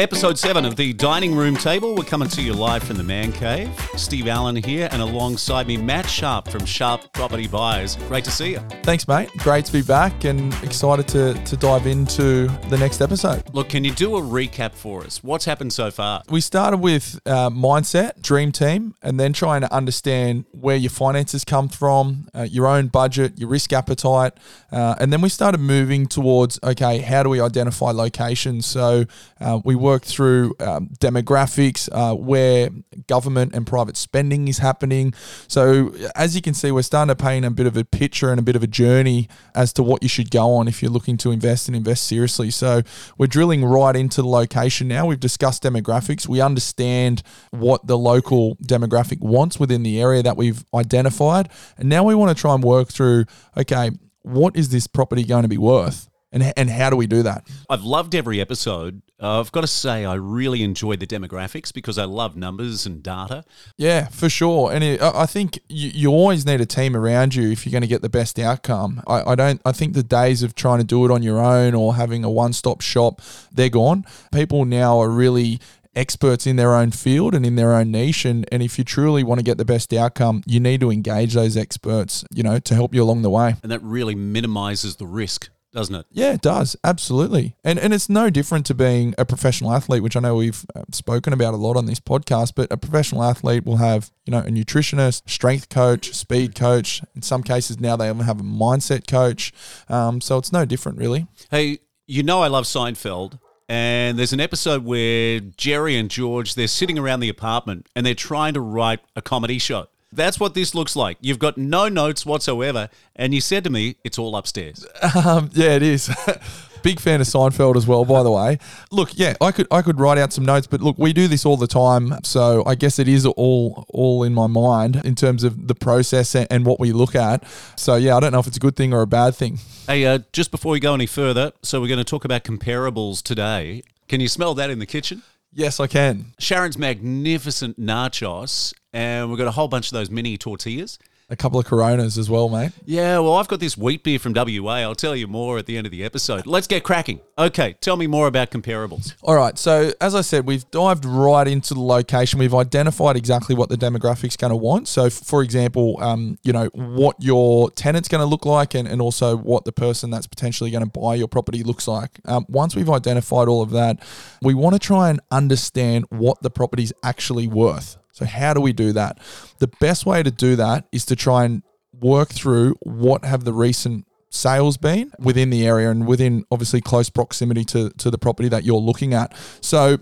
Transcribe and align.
Episode 0.00 0.38
7 0.38 0.64
of 0.64 0.76
the 0.76 0.94
Dining 0.94 1.34
Room 1.34 1.54
Table. 1.54 1.94
We're 1.94 2.04
coming 2.04 2.26
to 2.30 2.40
you 2.40 2.54
live 2.54 2.82
from 2.82 2.96
the 2.96 3.02
Man 3.02 3.32
Cave. 3.32 3.68
Steve 3.96 4.28
Allen 4.28 4.56
here, 4.56 4.88
and 4.92 5.02
alongside 5.02 5.66
me, 5.66 5.76
Matt 5.76 6.08
Sharp 6.08 6.48
from 6.48 6.64
Sharp 6.64 7.12
Property 7.12 7.46
Buyers. 7.46 7.96
Great 8.08 8.24
to 8.24 8.30
see 8.30 8.52
you. 8.52 8.60
Thanks, 8.82 9.06
mate. 9.06 9.28
Great 9.36 9.66
to 9.66 9.72
be 9.72 9.82
back 9.82 10.24
and 10.24 10.54
excited 10.64 11.06
to, 11.08 11.34
to 11.44 11.54
dive 11.54 11.86
into 11.86 12.46
the 12.70 12.78
next 12.78 13.02
episode. 13.02 13.42
Look, 13.52 13.68
can 13.68 13.84
you 13.84 13.90
do 13.90 14.16
a 14.16 14.22
recap 14.22 14.72
for 14.72 15.04
us? 15.04 15.22
What's 15.22 15.44
happened 15.44 15.74
so 15.74 15.90
far? 15.90 16.22
We 16.30 16.40
started 16.40 16.78
with 16.78 17.20
uh, 17.26 17.50
mindset, 17.50 18.22
dream 18.22 18.52
team, 18.52 18.94
and 19.02 19.20
then 19.20 19.34
trying 19.34 19.60
to 19.60 19.70
understand 19.70 20.46
where 20.52 20.76
your 20.76 20.88
finances 20.88 21.44
come 21.44 21.68
from, 21.68 22.26
uh, 22.34 22.44
your 22.44 22.66
own 22.66 22.86
budget, 22.86 23.38
your 23.38 23.50
risk 23.50 23.74
appetite. 23.74 24.32
Uh, 24.72 24.94
and 24.98 25.12
then 25.12 25.20
we 25.20 25.28
started 25.28 25.58
moving 25.58 26.06
towards 26.06 26.58
okay, 26.64 27.00
how 27.00 27.22
do 27.22 27.28
we 27.28 27.38
identify 27.38 27.90
locations? 27.90 28.64
So 28.64 29.04
uh, 29.42 29.60
we 29.62 29.74
worked 29.90 30.06
through 30.06 30.54
um, 30.60 30.88
demographics, 31.00 31.88
uh, 31.90 32.14
where 32.14 32.70
government 33.08 33.54
and 33.54 33.66
private 33.66 33.96
spending 33.96 34.46
is 34.46 34.58
happening. 34.58 35.12
So 35.48 35.92
as 36.14 36.36
you 36.36 36.42
can 36.42 36.54
see, 36.54 36.70
we're 36.70 36.82
starting 36.82 37.14
to 37.14 37.20
paint 37.20 37.44
a 37.44 37.50
bit 37.50 37.66
of 37.66 37.76
a 37.76 37.84
picture 37.84 38.30
and 38.30 38.38
a 38.38 38.42
bit 38.42 38.54
of 38.54 38.62
a 38.62 38.68
journey 38.68 39.28
as 39.54 39.72
to 39.74 39.82
what 39.82 40.02
you 40.04 40.08
should 40.08 40.30
go 40.30 40.54
on 40.54 40.68
if 40.68 40.80
you're 40.80 40.92
looking 40.92 41.16
to 41.18 41.32
invest 41.32 41.66
and 41.68 41.76
invest 41.76 42.04
seriously. 42.04 42.50
So 42.50 42.82
we're 43.18 43.26
drilling 43.26 43.64
right 43.64 43.96
into 43.96 44.22
the 44.22 44.28
location 44.28 44.86
now. 44.86 45.06
We've 45.06 45.18
discussed 45.18 45.64
demographics. 45.64 46.28
We 46.28 46.40
understand 46.40 47.22
what 47.50 47.86
the 47.86 47.98
local 47.98 48.56
demographic 48.56 49.20
wants 49.20 49.58
within 49.58 49.82
the 49.82 50.00
area 50.00 50.22
that 50.22 50.36
we've 50.36 50.64
identified. 50.72 51.48
And 51.78 51.88
now 51.88 52.04
we 52.04 52.14
want 52.14 52.36
to 52.36 52.40
try 52.40 52.54
and 52.54 52.62
work 52.62 52.88
through 52.88 53.24
okay, 53.56 53.90
what 54.22 54.54
is 54.56 54.68
this 54.68 54.86
property 54.86 55.24
going 55.24 55.42
to 55.42 55.48
be 55.48 55.58
worth? 55.58 56.08
And, 56.32 56.52
and 56.56 56.70
how 56.70 56.90
do 56.90 56.96
we 56.96 57.06
do 57.06 57.22
that? 57.24 57.46
I've 57.68 57.82
loved 57.82 58.14
every 58.14 58.40
episode. 58.40 59.02
Uh, 59.20 59.40
I've 59.40 59.50
got 59.50 59.62
to 59.62 59.66
say, 59.66 60.04
I 60.04 60.14
really 60.14 60.62
enjoyed 60.62 61.00
the 61.00 61.06
demographics 61.06 61.72
because 61.74 61.98
I 61.98 62.04
love 62.04 62.36
numbers 62.36 62.86
and 62.86 63.02
data. 63.02 63.44
Yeah, 63.76 64.06
for 64.08 64.28
sure. 64.28 64.72
And 64.72 64.84
it, 64.84 65.02
I 65.02 65.26
think 65.26 65.58
you, 65.68 65.90
you 65.92 66.10
always 66.10 66.46
need 66.46 66.60
a 66.60 66.66
team 66.66 66.96
around 66.96 67.34
you 67.34 67.50
if 67.50 67.66
you're 67.66 67.72
going 67.72 67.82
to 67.82 67.88
get 67.88 68.02
the 68.02 68.08
best 68.08 68.38
outcome. 68.38 69.02
I, 69.06 69.32
I 69.32 69.34
don't. 69.34 69.60
I 69.64 69.72
think 69.72 69.94
the 69.94 70.02
days 70.04 70.42
of 70.42 70.54
trying 70.54 70.78
to 70.78 70.84
do 70.84 71.04
it 71.04 71.10
on 71.10 71.22
your 71.22 71.38
own 71.38 71.74
or 71.74 71.96
having 71.96 72.22
a 72.22 72.30
one-stop 72.30 72.80
shop, 72.80 73.20
they're 73.52 73.68
gone. 73.68 74.04
People 74.32 74.64
now 74.64 75.00
are 75.00 75.10
really 75.10 75.58
experts 75.96 76.46
in 76.46 76.54
their 76.54 76.74
own 76.74 76.92
field 76.92 77.34
and 77.34 77.44
in 77.44 77.56
their 77.56 77.74
own 77.74 77.90
niche 77.90 78.24
and, 78.24 78.46
and 78.52 78.62
if 78.62 78.78
you 78.78 78.84
truly 78.84 79.24
want 79.24 79.40
to 79.40 79.42
get 79.44 79.58
the 79.58 79.64
best 79.64 79.92
outcome 79.92 80.40
you 80.46 80.60
need 80.60 80.80
to 80.80 80.88
engage 80.88 81.34
those 81.34 81.56
experts 81.56 82.24
you 82.32 82.44
know 82.44 82.60
to 82.60 82.76
help 82.76 82.94
you 82.94 83.02
along 83.02 83.22
the 83.22 83.30
way 83.30 83.56
And 83.64 83.72
that 83.72 83.82
really 83.82 84.14
minimizes 84.14 84.96
the 84.96 85.06
risk, 85.06 85.50
doesn't 85.72 85.94
it? 85.94 86.06
Yeah, 86.10 86.32
it 86.32 86.40
does. 86.40 86.76
Absolutely. 86.82 87.56
And 87.64 87.78
and 87.78 87.94
it's 87.94 88.08
no 88.08 88.30
different 88.30 88.66
to 88.66 88.74
being 88.74 89.14
a 89.18 89.24
professional 89.24 89.72
athlete, 89.72 90.02
which 90.02 90.16
I 90.16 90.20
know 90.20 90.36
we've 90.36 90.64
uh, 90.74 90.82
spoken 90.92 91.32
about 91.32 91.54
a 91.54 91.56
lot 91.56 91.76
on 91.76 91.86
this 91.86 92.00
podcast, 92.00 92.52
but 92.56 92.72
a 92.72 92.76
professional 92.76 93.22
athlete 93.22 93.64
will 93.64 93.76
have, 93.76 94.10
you 94.24 94.30
know, 94.32 94.38
a 94.38 94.50
nutritionist, 94.50 95.28
strength 95.28 95.68
coach, 95.68 96.12
speed 96.14 96.54
coach. 96.54 97.02
In 97.14 97.22
some 97.22 97.42
cases 97.42 97.78
now 97.80 97.96
they 97.96 98.08
even 98.08 98.24
have 98.24 98.40
a 98.40 98.44
mindset 98.44 99.06
coach. 99.06 99.52
Um, 99.88 100.20
so 100.20 100.38
it's 100.38 100.52
no 100.52 100.64
different 100.64 100.98
really. 100.98 101.26
Hey, 101.50 101.78
you 102.06 102.22
know 102.22 102.42
I 102.42 102.48
love 102.48 102.64
Seinfeld. 102.64 103.38
And 103.68 104.18
there's 104.18 104.32
an 104.32 104.40
episode 104.40 104.84
where 104.84 105.38
Jerry 105.38 105.96
and 105.96 106.10
George 106.10 106.56
they're 106.56 106.66
sitting 106.66 106.98
around 106.98 107.20
the 107.20 107.28
apartment 107.28 107.88
and 107.94 108.04
they're 108.04 108.14
trying 108.14 108.54
to 108.54 108.60
write 108.60 108.98
a 109.14 109.22
comedy 109.22 109.58
show. 109.58 109.86
That's 110.12 110.40
what 110.40 110.54
this 110.54 110.74
looks 110.74 110.96
like. 110.96 111.18
You've 111.20 111.38
got 111.38 111.56
no 111.56 111.88
notes 111.88 112.26
whatsoever, 112.26 112.88
and 113.14 113.32
you 113.32 113.40
said 113.40 113.64
to 113.64 113.70
me, 113.70 113.96
"It's 114.04 114.18
all 114.18 114.36
upstairs." 114.36 114.84
Um, 115.24 115.50
yeah, 115.52 115.70
it 115.70 115.82
is. 115.82 116.10
Big 116.82 116.98
fan 116.98 117.20
of 117.20 117.26
Seinfeld 117.26 117.76
as 117.76 117.86
well, 117.86 118.04
by 118.04 118.22
the 118.22 118.30
way. 118.30 118.58
Look, 118.90 119.18
yeah, 119.18 119.34
I 119.40 119.52
could 119.52 119.66
I 119.70 119.82
could 119.82 120.00
write 120.00 120.18
out 120.18 120.32
some 120.32 120.44
notes, 120.44 120.66
but 120.66 120.80
look, 120.80 120.96
we 120.98 121.12
do 121.12 121.28
this 121.28 121.44
all 121.44 121.56
the 121.56 121.66
time, 121.66 122.14
so 122.24 122.62
I 122.66 122.74
guess 122.74 122.98
it 122.98 123.06
is 123.06 123.26
all 123.26 123.84
all 123.90 124.22
in 124.24 124.32
my 124.32 124.46
mind 124.46 125.00
in 125.04 125.14
terms 125.14 125.44
of 125.44 125.68
the 125.68 125.74
process 125.74 126.34
and, 126.34 126.46
and 126.50 126.64
what 126.64 126.80
we 126.80 126.92
look 126.92 127.14
at. 127.14 127.44
So 127.76 127.96
yeah, 127.96 128.16
I 128.16 128.20
don't 128.20 128.32
know 128.32 128.40
if 128.40 128.46
it's 128.46 128.56
a 128.56 128.60
good 128.60 128.76
thing 128.76 128.94
or 128.94 129.02
a 129.02 129.06
bad 129.06 129.34
thing. 129.34 129.58
Hey, 129.86 130.06
uh, 130.06 130.20
just 130.32 130.50
before 130.50 130.72
we 130.72 130.80
go 130.80 130.94
any 130.94 131.06
further, 131.06 131.52
so 131.62 131.80
we're 131.80 131.88
going 131.88 131.98
to 131.98 132.04
talk 132.04 132.24
about 132.24 132.44
comparables 132.44 133.22
today. 133.22 133.82
Can 134.08 134.20
you 134.20 134.28
smell 134.28 134.54
that 134.54 134.70
in 134.70 134.78
the 134.78 134.86
kitchen? 134.86 135.22
Yes, 135.52 135.80
I 135.80 135.88
can. 135.88 136.26
Sharon's 136.38 136.78
magnificent 136.78 137.78
nachos, 137.78 138.72
and 138.92 139.28
we've 139.28 139.38
got 139.38 139.48
a 139.48 139.52
whole 139.52 139.66
bunch 139.66 139.88
of 139.88 139.92
those 139.92 140.08
mini 140.10 140.38
tortillas. 140.38 140.98
A 141.30 141.36
couple 141.36 141.60
of 141.60 141.64
Coronas 141.64 142.18
as 142.18 142.28
well, 142.28 142.48
mate. 142.48 142.72
Yeah, 142.84 143.20
well, 143.20 143.34
I've 143.34 143.46
got 143.46 143.60
this 143.60 143.78
wheat 143.78 144.02
beer 144.02 144.18
from 144.18 144.32
WA. 144.34 144.80
I'll 144.80 144.96
tell 144.96 145.14
you 145.14 145.28
more 145.28 145.58
at 145.58 145.66
the 145.66 145.76
end 145.76 145.86
of 145.86 145.92
the 145.92 146.02
episode. 146.02 146.44
Let's 146.44 146.66
get 146.66 146.82
cracking. 146.82 147.20
Okay, 147.38 147.74
tell 147.80 147.96
me 147.96 148.08
more 148.08 148.26
about 148.26 148.50
comparables. 148.50 149.14
All 149.22 149.36
right. 149.36 149.56
So, 149.56 149.92
as 150.00 150.16
I 150.16 150.22
said, 150.22 150.44
we've 150.44 150.68
dived 150.72 151.04
right 151.04 151.46
into 151.46 151.72
the 151.74 151.80
location. 151.80 152.40
We've 152.40 152.54
identified 152.54 153.16
exactly 153.16 153.54
what 153.54 153.68
the 153.68 153.76
demographic's 153.76 154.36
going 154.36 154.50
to 154.50 154.56
want. 154.56 154.88
So, 154.88 155.08
for 155.08 155.42
example, 155.44 155.96
um, 156.02 156.36
you 156.42 156.52
know, 156.52 156.66
what 156.74 157.14
your 157.20 157.70
tenant's 157.70 158.08
going 158.08 158.22
to 158.22 158.26
look 158.26 158.44
like 158.44 158.74
and, 158.74 158.88
and 158.88 159.00
also 159.00 159.36
what 159.36 159.64
the 159.64 159.72
person 159.72 160.10
that's 160.10 160.26
potentially 160.26 160.72
going 160.72 160.84
to 160.84 160.90
buy 160.90 161.14
your 161.14 161.28
property 161.28 161.62
looks 161.62 161.86
like. 161.86 162.18
Um, 162.24 162.44
once 162.48 162.74
we've 162.74 162.90
identified 162.90 163.46
all 163.46 163.62
of 163.62 163.70
that, 163.70 164.02
we 164.42 164.52
want 164.52 164.74
to 164.74 164.80
try 164.80 165.10
and 165.10 165.20
understand 165.30 166.06
what 166.08 166.42
the 166.42 166.50
property's 166.50 166.92
actually 167.04 167.46
worth. 167.46 167.98
So, 168.20 168.26
how 168.26 168.52
do 168.52 168.60
we 168.60 168.74
do 168.74 168.92
that? 168.92 169.18
The 169.58 169.68
best 169.80 170.04
way 170.04 170.22
to 170.22 170.30
do 170.30 170.56
that 170.56 170.86
is 170.92 171.06
to 171.06 171.16
try 171.16 171.44
and 171.44 171.62
work 171.98 172.28
through 172.28 172.76
what 172.82 173.24
have 173.24 173.44
the 173.44 173.52
recent 173.52 174.06
sales 174.28 174.76
been 174.76 175.10
within 175.18 175.48
the 175.48 175.66
area 175.66 175.90
and 175.90 176.06
within 176.06 176.44
obviously 176.50 176.80
close 176.82 177.08
proximity 177.08 177.64
to, 177.64 177.90
to 177.90 178.10
the 178.10 178.18
property 178.18 178.48
that 178.48 178.64
you're 178.64 178.76
looking 178.76 179.14
at. 179.14 179.34
So 179.62 179.98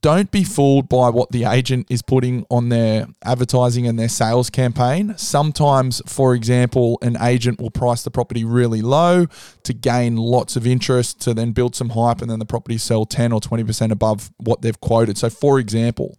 don't 0.00 0.30
be 0.30 0.44
fooled 0.44 0.88
by 0.88 1.08
what 1.08 1.32
the 1.32 1.44
agent 1.44 1.86
is 1.90 2.02
putting 2.02 2.46
on 2.50 2.68
their 2.68 3.08
advertising 3.24 3.86
and 3.86 3.98
their 3.98 4.08
sales 4.08 4.48
campaign. 4.48 5.14
Sometimes, 5.16 6.00
for 6.06 6.34
example, 6.34 6.98
an 7.02 7.16
agent 7.20 7.60
will 7.60 7.70
price 7.70 8.02
the 8.02 8.10
property 8.10 8.44
really 8.44 8.80
low 8.80 9.26
to 9.64 9.72
gain 9.72 10.16
lots 10.16 10.54
of 10.54 10.66
interest 10.66 11.20
to 11.22 11.34
then 11.34 11.50
build 11.50 11.74
some 11.74 11.90
hype 11.90 12.22
and 12.22 12.30
then 12.30 12.38
the 12.38 12.46
property 12.46 12.78
sell 12.78 13.04
10 13.04 13.32
or 13.32 13.40
20% 13.40 13.90
above 13.90 14.30
what 14.36 14.62
they've 14.62 14.80
quoted. 14.80 15.18
So, 15.18 15.28
for 15.28 15.58
example, 15.58 16.16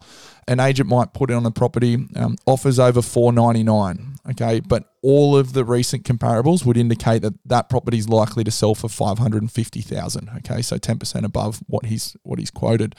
an 0.48 0.60
agent 0.60 0.90
might 0.90 1.14
put 1.14 1.30
it 1.30 1.34
on 1.34 1.46
a 1.46 1.52
property 1.52 2.06
um, 2.16 2.36
offers 2.46 2.80
over 2.80 3.02
499 3.02 4.14
okay? 4.32 4.60
But 4.60 4.90
all 5.02 5.36
of 5.36 5.54
the 5.54 5.66
recent 5.66 6.04
comparables 6.04 6.66
would 6.66 6.78
indicate 6.78 7.22
that 7.24 7.34
that 7.46 7.70
property 7.70 7.98
is 7.98 8.10
likely 8.10 8.44
to 8.44 8.52
sell 8.52 8.76
for 8.76 8.90
550,000 8.90 10.30
okay? 10.38 10.62
So 10.62 10.78
10% 10.78 11.24
above 11.24 11.62
what 11.68 11.86
he's 11.86 12.16
what 12.24 12.40
he's 12.40 12.52
quoted. 12.52 12.96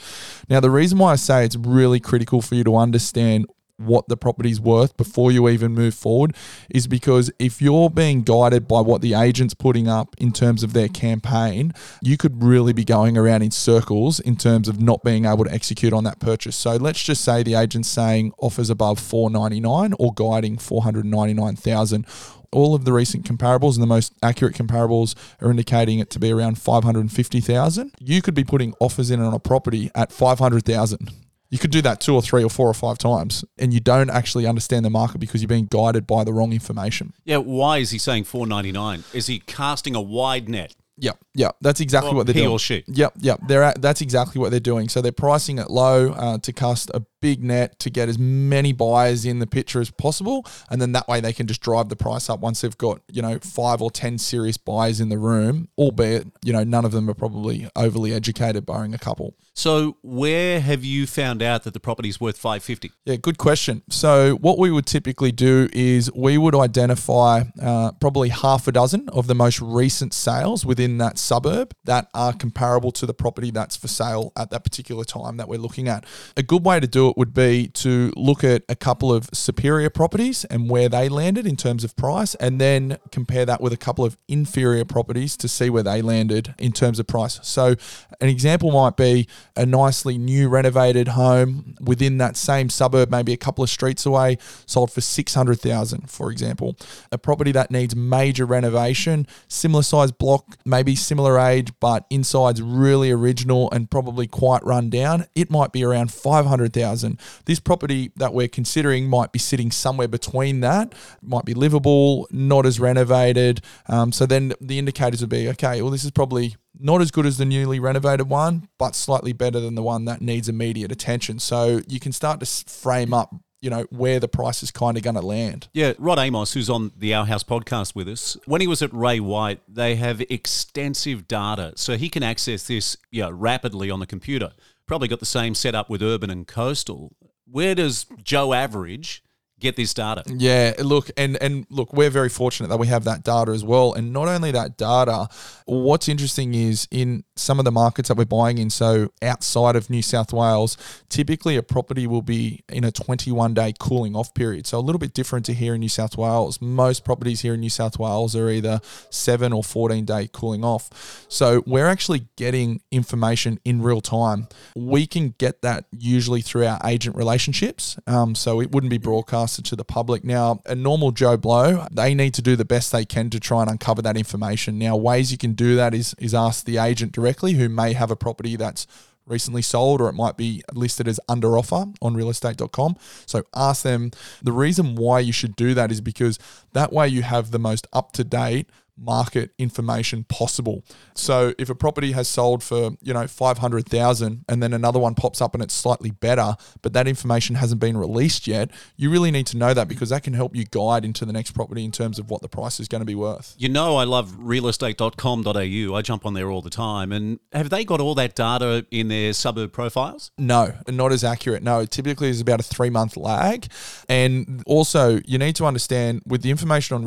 Now 0.48 0.60
the 0.60 0.70
reason 0.70 0.98
why 0.98 1.12
I 1.12 1.16
say 1.16 1.44
it's 1.44 1.56
really 1.56 2.00
critical 2.00 2.42
for 2.42 2.54
you 2.54 2.64
to 2.64 2.76
understand 2.76 3.46
what 3.76 4.08
the 4.08 4.16
property's 4.16 4.60
worth 4.60 4.96
before 4.96 5.32
you 5.32 5.48
even 5.48 5.74
move 5.74 5.94
forward 5.94 6.34
is 6.70 6.86
because 6.86 7.30
if 7.38 7.60
you're 7.60 7.90
being 7.90 8.22
guided 8.22 8.68
by 8.68 8.80
what 8.80 9.00
the 9.00 9.14
agent's 9.14 9.54
putting 9.54 9.88
up 9.88 10.14
in 10.18 10.32
terms 10.32 10.62
of 10.62 10.72
their 10.72 10.88
campaign, 10.88 11.72
you 12.00 12.16
could 12.16 12.42
really 12.42 12.72
be 12.72 12.84
going 12.84 13.16
around 13.16 13.42
in 13.42 13.50
circles 13.50 14.20
in 14.20 14.36
terms 14.36 14.68
of 14.68 14.80
not 14.80 15.02
being 15.02 15.24
able 15.24 15.44
to 15.44 15.52
execute 15.52 15.92
on 15.92 16.04
that 16.04 16.20
purchase. 16.20 16.56
So 16.56 16.76
let's 16.76 17.02
just 17.02 17.24
say 17.24 17.42
the 17.42 17.54
agent's 17.54 17.88
saying 17.88 18.32
offers 18.38 18.70
above 18.70 18.98
499 19.00 19.94
or 19.98 20.12
guiding 20.14 20.58
499,000 20.58 22.06
all 22.52 22.74
of 22.74 22.84
the 22.84 22.92
recent 22.92 23.26
comparables 23.26 23.74
and 23.74 23.82
the 23.82 23.86
most 23.86 24.14
accurate 24.22 24.54
comparables 24.54 25.16
are 25.42 25.50
indicating 25.50 25.98
it 25.98 26.08
to 26.08 26.20
be 26.20 26.30
around 26.30 26.56
550,000. 26.56 27.92
You 27.98 28.22
could 28.22 28.34
be 28.34 28.44
putting 28.44 28.74
offers 28.78 29.10
in 29.10 29.20
on 29.20 29.34
a 29.34 29.40
property 29.40 29.90
at 29.94 30.12
500,000. 30.12 31.23
You 31.54 31.58
could 31.60 31.70
do 31.70 31.82
that 31.82 32.00
two 32.00 32.16
or 32.16 32.20
three 32.20 32.42
or 32.42 32.50
four 32.50 32.68
or 32.68 32.74
five 32.74 32.98
times, 32.98 33.44
and 33.60 33.72
you 33.72 33.78
don't 33.78 34.10
actually 34.10 34.44
understand 34.44 34.84
the 34.84 34.90
market 34.90 35.18
because 35.18 35.40
you're 35.40 35.46
being 35.46 35.66
guided 35.66 36.04
by 36.04 36.24
the 36.24 36.32
wrong 36.32 36.52
information. 36.52 37.12
Yeah, 37.24 37.36
why 37.36 37.78
is 37.78 37.90
he 37.92 37.98
saying 37.98 38.24
499? 38.24 39.04
Is 39.12 39.28
he 39.28 39.38
casting 39.38 39.94
a 39.94 40.00
wide 40.00 40.48
net? 40.48 40.74
Yeah, 40.96 41.12
yeah, 41.32 41.50
That's 41.60 41.78
exactly 41.78 42.08
Well, 42.08 42.16
what 42.18 42.26
they're 42.26 42.34
he 42.34 42.40
doing. 42.40 42.50
or 42.52 42.58
she. 42.58 42.82
Yep, 42.88 43.12
yep. 43.18 43.38
They're 43.46 43.62
at, 43.62 43.80
that's 43.80 44.00
exactly 44.00 44.40
what 44.40 44.50
they're 44.50 44.58
doing. 44.58 44.88
So 44.88 45.00
they're 45.00 45.12
pricing 45.12 45.58
it 45.58 45.70
low 45.70 46.10
uh, 46.10 46.38
to 46.38 46.52
cast 46.52 46.90
a 46.92 47.04
big 47.20 47.44
net 47.44 47.78
to 47.80 47.90
get 47.90 48.08
as 48.08 48.18
many 48.18 48.72
buyers 48.72 49.24
in 49.24 49.38
the 49.38 49.46
picture 49.46 49.80
as 49.80 49.92
possible, 49.92 50.44
and 50.70 50.82
then 50.82 50.90
that 50.92 51.06
way 51.06 51.20
they 51.20 51.32
can 51.32 51.46
just 51.46 51.60
drive 51.60 51.88
the 51.88 51.96
price 51.96 52.28
up 52.28 52.40
once 52.40 52.62
they've 52.62 52.76
got 52.78 53.00
you 53.12 53.22
know 53.22 53.38
five 53.40 53.80
or 53.80 53.92
ten 53.92 54.18
serious 54.18 54.56
buyers 54.56 55.00
in 55.00 55.08
the 55.08 55.18
room. 55.18 55.68
Albeit 55.78 56.26
you 56.44 56.52
know 56.52 56.64
none 56.64 56.84
of 56.84 56.90
them 56.90 57.08
are 57.08 57.14
probably 57.14 57.68
overly 57.76 58.12
educated, 58.12 58.66
barring 58.66 58.92
a 58.92 58.98
couple. 58.98 59.34
So 59.56 59.98
where 60.02 60.60
have 60.60 60.84
you 60.84 61.06
found 61.06 61.40
out 61.40 61.62
that 61.62 61.74
the 61.74 61.80
property 61.80 62.08
is 62.08 62.20
worth 62.20 62.36
550? 62.36 62.90
Yeah, 63.04 63.16
good 63.16 63.38
question. 63.38 63.82
So, 63.88 64.34
what 64.34 64.58
we 64.58 64.70
would 64.72 64.84
typically 64.84 65.30
do 65.30 65.68
is 65.72 66.10
we 66.12 66.36
would 66.36 66.56
identify 66.56 67.44
uh, 67.62 67.92
probably 67.92 68.30
half 68.30 68.66
a 68.66 68.72
dozen 68.72 69.08
of 69.10 69.28
the 69.28 69.34
most 69.34 69.60
recent 69.60 70.12
sales 70.12 70.66
within 70.66 70.98
that 70.98 71.18
suburb 71.18 71.72
that 71.84 72.08
are 72.14 72.32
comparable 72.32 72.90
to 72.92 73.06
the 73.06 73.14
property 73.14 73.52
that's 73.52 73.76
for 73.76 73.86
sale 73.86 74.32
at 74.36 74.50
that 74.50 74.64
particular 74.64 75.04
time 75.04 75.36
that 75.36 75.48
we're 75.48 75.60
looking 75.60 75.86
at. 75.86 76.04
A 76.36 76.42
good 76.42 76.64
way 76.64 76.80
to 76.80 76.88
do 76.88 77.08
it 77.08 77.16
would 77.16 77.32
be 77.32 77.68
to 77.68 78.12
look 78.16 78.42
at 78.42 78.64
a 78.68 78.74
couple 78.74 79.12
of 79.12 79.30
superior 79.32 79.88
properties 79.88 80.44
and 80.46 80.68
where 80.68 80.88
they 80.88 81.08
landed 81.08 81.46
in 81.46 81.56
terms 81.56 81.84
of 81.84 81.94
price, 81.94 82.34
and 82.36 82.60
then 82.60 82.98
compare 83.12 83.46
that 83.46 83.60
with 83.60 83.72
a 83.72 83.76
couple 83.76 84.04
of 84.04 84.18
inferior 84.26 84.84
properties 84.84 85.36
to 85.36 85.46
see 85.46 85.70
where 85.70 85.84
they 85.84 86.02
landed 86.02 86.54
in 86.58 86.72
terms 86.72 86.98
of 86.98 87.06
price. 87.06 87.38
So, 87.44 87.76
an 88.20 88.28
example 88.28 88.72
might 88.72 88.96
be 88.96 89.28
a 89.56 89.66
nicely 89.66 90.18
new 90.18 90.48
renovated 90.48 91.08
home 91.08 91.76
within 91.80 92.18
that 92.18 92.36
same 92.36 92.68
suburb, 92.68 93.10
maybe 93.10 93.32
a 93.32 93.36
couple 93.36 93.62
of 93.62 93.70
streets 93.70 94.04
away, 94.04 94.38
sold 94.66 94.90
for 94.90 95.00
600,000 95.00 96.10
for 96.10 96.30
example. 96.30 96.76
A 97.12 97.18
property 97.18 97.52
that 97.52 97.70
needs 97.70 97.94
major 97.94 98.46
renovation, 98.46 99.26
similar 99.48 99.82
size 99.82 100.12
block, 100.12 100.56
maybe 100.64 100.96
similar 100.96 101.38
age, 101.38 101.72
but 101.80 102.06
inside's 102.10 102.62
really 102.62 103.10
original 103.10 103.70
and 103.70 103.90
probably 103.90 104.26
quite 104.26 104.64
run 104.64 104.90
down, 104.90 105.26
it 105.34 105.50
might 105.50 105.72
be 105.72 105.84
around 105.84 106.12
500,000. 106.12 107.20
This 107.44 107.60
property 107.60 108.12
that 108.16 108.34
we're 108.34 108.48
considering 108.48 109.08
might 109.08 109.32
be 109.32 109.38
sitting 109.38 109.70
somewhere 109.70 110.08
between 110.08 110.60
that, 110.60 110.94
might 111.22 111.44
be 111.44 111.54
livable, 111.54 112.26
not 112.30 112.66
as 112.66 112.80
renovated. 112.80 113.60
Um, 113.88 114.12
so 114.12 114.26
then 114.26 114.52
the 114.60 114.78
indicators 114.78 115.20
would 115.20 115.30
be 115.30 115.48
okay, 115.50 115.82
well, 115.82 115.90
this 115.90 116.04
is 116.04 116.10
probably 116.10 116.56
not 116.78 117.00
as 117.00 117.10
good 117.10 117.26
as 117.26 117.38
the 117.38 117.44
newly 117.44 117.78
renovated 117.78 118.28
one, 118.28 118.68
but 118.78 118.94
slightly 118.94 119.32
better 119.32 119.60
than 119.60 119.74
the 119.74 119.82
one 119.82 120.04
that 120.06 120.20
needs 120.20 120.48
immediate 120.48 120.90
attention. 120.90 121.38
So 121.38 121.80
you 121.86 122.00
can 122.00 122.12
start 122.12 122.40
to 122.40 122.46
frame 122.46 123.14
up 123.14 123.34
you 123.64 123.70
know 123.70 123.86
where 123.88 124.20
the 124.20 124.28
price 124.28 124.62
is 124.62 124.70
kind 124.70 124.98
of 124.98 125.02
going 125.02 125.16
to 125.16 125.22
land. 125.22 125.68
Yeah, 125.72 125.94
Rod 125.98 126.18
Amos, 126.18 126.52
who's 126.52 126.68
on 126.68 126.92
the 126.98 127.14
Our 127.14 127.24
House 127.24 127.42
podcast 127.42 127.94
with 127.94 128.06
us, 128.08 128.36
when 128.44 128.60
he 128.60 128.66
was 128.66 128.82
at 128.82 128.92
Ray 128.92 129.20
White, 129.20 129.62
they 129.66 129.96
have 129.96 130.20
extensive 130.28 131.26
data, 131.26 131.72
so 131.74 131.96
he 131.96 132.10
can 132.10 132.22
access 132.22 132.66
this 132.66 132.98
know, 133.10 133.30
rapidly 133.30 133.90
on 133.90 134.00
the 134.00 134.06
computer. 134.06 134.52
Probably 134.86 135.08
got 135.08 135.18
the 135.18 135.24
same 135.24 135.54
setup 135.54 135.88
with 135.88 136.02
Urban 136.02 136.28
and 136.28 136.46
Coastal. 136.46 137.16
Where 137.50 137.74
does 137.74 138.04
Joe 138.22 138.52
Average 138.52 139.24
get 139.60 139.76
this 139.76 139.94
data. 139.94 140.22
Yeah, 140.26 140.74
look, 140.78 141.10
and 141.16 141.36
and 141.42 141.66
look, 141.70 141.92
we're 141.92 142.10
very 142.10 142.28
fortunate 142.28 142.68
that 142.68 142.78
we 142.78 142.86
have 142.88 143.04
that 143.04 143.24
data 143.24 143.52
as 143.52 143.64
well. 143.64 143.94
And 143.94 144.12
not 144.12 144.28
only 144.28 144.50
that 144.52 144.76
data, 144.76 145.28
what's 145.66 146.08
interesting 146.08 146.54
is 146.54 146.86
in 146.90 147.24
some 147.36 147.58
of 147.58 147.64
the 147.64 147.72
markets 147.72 148.08
that 148.08 148.16
we're 148.16 148.24
buying 148.24 148.58
in, 148.58 148.70
so 148.70 149.10
outside 149.22 149.76
of 149.76 149.90
New 149.90 150.02
South 150.02 150.32
Wales, 150.32 150.76
typically 151.08 151.56
a 151.56 151.62
property 151.62 152.06
will 152.06 152.22
be 152.22 152.62
in 152.68 152.84
a 152.84 152.92
21 152.92 153.54
day 153.54 153.72
cooling 153.78 154.14
off 154.14 154.34
period. 154.34 154.66
So 154.66 154.78
a 154.78 154.80
little 154.80 154.98
bit 154.98 155.14
different 155.14 155.46
to 155.46 155.54
here 155.54 155.74
in 155.74 155.80
New 155.80 155.88
South 155.88 156.16
Wales. 156.16 156.60
Most 156.60 157.04
properties 157.04 157.40
here 157.40 157.54
in 157.54 157.60
New 157.60 157.70
South 157.70 157.98
Wales 157.98 158.36
are 158.36 158.50
either 158.50 158.80
7 159.10 159.52
or 159.52 159.64
14 159.64 160.04
day 160.04 160.28
cooling 160.32 160.64
off. 160.64 161.24
So 161.28 161.62
we're 161.66 161.86
actually 161.86 162.26
getting 162.36 162.80
information 162.90 163.58
in 163.64 163.82
real 163.82 164.00
time. 164.00 164.48
We 164.76 165.06
can 165.06 165.34
get 165.38 165.62
that 165.62 165.86
usually 165.90 166.42
through 166.42 166.66
our 166.66 166.80
agent 166.84 167.16
relationships. 167.16 167.96
Um, 168.06 168.34
so 168.34 168.60
it 168.60 168.72
wouldn't 168.72 168.90
be 168.90 168.98
broadcast 168.98 169.53
to 169.62 169.76
the 169.76 169.84
public. 169.84 170.24
Now, 170.24 170.60
a 170.66 170.74
normal 170.74 171.12
Joe 171.12 171.36
Blow, 171.36 171.86
they 171.90 172.14
need 172.14 172.34
to 172.34 172.42
do 172.42 172.56
the 172.56 172.64
best 172.64 172.92
they 172.92 173.04
can 173.04 173.30
to 173.30 173.40
try 173.40 173.62
and 173.62 173.70
uncover 173.70 174.02
that 174.02 174.16
information. 174.16 174.78
Now, 174.78 174.96
ways 174.96 175.32
you 175.32 175.38
can 175.38 175.52
do 175.52 175.76
that 175.76 175.94
is 175.94 176.14
is 176.18 176.34
ask 176.34 176.64
the 176.64 176.78
agent 176.78 177.12
directly 177.12 177.54
who 177.54 177.68
may 177.68 177.92
have 177.92 178.10
a 178.10 178.16
property 178.16 178.56
that's 178.56 178.86
recently 179.26 179.62
sold 179.62 180.00
or 180.00 180.08
it 180.08 180.14
might 180.14 180.36
be 180.36 180.62
listed 180.72 181.08
as 181.08 181.18
under 181.28 181.56
offer 181.56 181.86
on 182.02 182.14
realestate.com. 182.14 182.96
So 183.26 183.44
ask 183.54 183.82
them. 183.82 184.10
The 184.42 184.52
reason 184.52 184.96
why 184.96 185.20
you 185.20 185.32
should 185.32 185.56
do 185.56 185.74
that 185.74 185.90
is 185.90 186.00
because 186.00 186.38
that 186.72 186.92
way 186.92 187.08
you 187.08 187.22
have 187.22 187.50
the 187.50 187.58
most 187.58 187.86
up 187.92 188.12
to 188.12 188.24
date 188.24 188.68
market 188.96 189.52
information 189.58 190.24
possible. 190.24 190.84
So 191.14 191.54
if 191.58 191.68
a 191.70 191.74
property 191.74 192.12
has 192.12 192.28
sold 192.28 192.62
for, 192.62 192.90
you 193.02 193.12
know, 193.12 193.26
500,000 193.26 194.44
and 194.48 194.62
then 194.62 194.72
another 194.72 194.98
one 194.98 195.14
pops 195.14 195.40
up 195.40 195.54
and 195.54 195.62
it's 195.62 195.74
slightly 195.74 196.10
better, 196.10 196.56
but 196.82 196.92
that 196.92 197.08
information 197.08 197.56
hasn't 197.56 197.80
been 197.80 197.96
released 197.96 198.46
yet, 198.46 198.70
you 198.96 199.10
really 199.10 199.30
need 199.30 199.46
to 199.48 199.56
know 199.56 199.74
that 199.74 199.88
because 199.88 200.10
that 200.10 200.22
can 200.22 200.34
help 200.34 200.54
you 200.54 200.64
guide 200.64 201.04
into 201.04 201.24
the 201.24 201.32
next 201.32 201.52
property 201.52 201.84
in 201.84 201.92
terms 201.92 202.18
of 202.18 202.30
what 202.30 202.42
the 202.42 202.48
price 202.48 202.80
is 202.80 202.88
going 202.88 203.00
to 203.00 203.06
be 203.06 203.14
worth. 203.14 203.54
You 203.58 203.68
know 203.68 203.96
I 203.96 204.04
love 204.04 204.32
realestate.com.au. 204.32 205.96
I 205.96 206.02
jump 206.02 206.26
on 206.26 206.34
there 206.34 206.50
all 206.50 206.62
the 206.62 206.70
time 206.70 207.12
and 207.12 207.38
have 207.52 207.70
they 207.70 207.84
got 207.84 208.00
all 208.00 208.14
that 208.14 208.34
data 208.34 208.86
in 208.90 209.08
their 209.08 209.32
suburb 209.32 209.72
profiles? 209.72 210.30
No, 210.38 210.74
not 210.88 211.12
as 211.12 211.24
accurate. 211.24 211.62
No, 211.62 211.84
typically 211.84 212.28
there's 212.28 212.40
about 212.40 212.60
a 212.60 212.64
3-month 212.64 213.16
lag. 213.16 213.66
And 214.08 214.62
also, 214.66 215.20
you 215.26 215.38
need 215.38 215.56
to 215.56 215.64
understand 215.64 216.22
with 216.26 216.42
the 216.42 216.50
information 216.50 216.94
on 216.94 217.04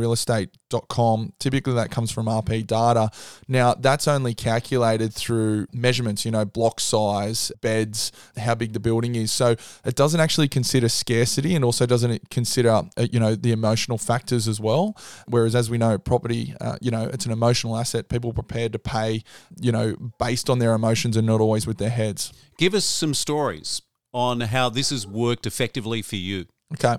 realestate.com, 0.69 1.33
typically 1.39 1.73
that 1.73 1.91
comes 1.91 2.11
from 2.11 2.25
RP 2.25 2.65
data. 2.65 3.09
Now, 3.47 3.73
that's 3.73 4.07
only 4.07 4.33
calculated 4.33 5.13
through 5.13 5.67
measurements, 5.73 6.25
you 6.25 6.31
know, 6.31 6.45
block 6.45 6.79
size, 6.79 7.51
beds, 7.61 8.11
how 8.37 8.55
big 8.55 8.73
the 8.73 8.79
building 8.79 9.15
is. 9.15 9.31
So 9.31 9.55
it 9.85 9.95
doesn't 9.95 10.19
actually 10.19 10.47
consider 10.47 10.89
scarcity 10.89 11.55
and 11.55 11.63
also 11.63 11.85
doesn't 11.85 12.29
consider, 12.29 12.69
uh, 12.69 13.07
you 13.11 13.19
know, 13.19 13.35
the 13.35 13.51
emotional 13.51 13.97
factors 13.97 14.47
as 14.47 14.59
well. 14.59 14.95
Whereas, 15.27 15.55
as 15.55 15.69
we 15.69 15.77
know, 15.77 15.97
property, 15.97 16.53
uh, 16.61 16.77
you 16.81 16.91
know, 16.91 17.09
it's 17.13 17.25
an 17.25 17.31
emotional 17.31 17.77
asset. 17.77 18.09
People 18.09 18.31
are 18.31 18.33
prepared 18.33 18.73
to 18.73 18.79
pay, 18.79 19.23
you 19.59 19.71
know, 19.71 19.95
based 20.19 20.49
on 20.49 20.59
their 20.59 20.73
emotions 20.73 21.17
and 21.17 21.27
not 21.27 21.41
always 21.41 21.67
with 21.67 21.77
their 21.77 21.89
heads. 21.89 22.33
Give 22.57 22.73
us 22.73 22.85
some 22.85 23.13
stories 23.13 23.81
on 24.13 24.41
how 24.41 24.69
this 24.69 24.89
has 24.89 25.05
worked 25.05 25.45
effectively 25.45 26.01
for 26.01 26.15
you. 26.15 26.45
Okay. 26.73 26.97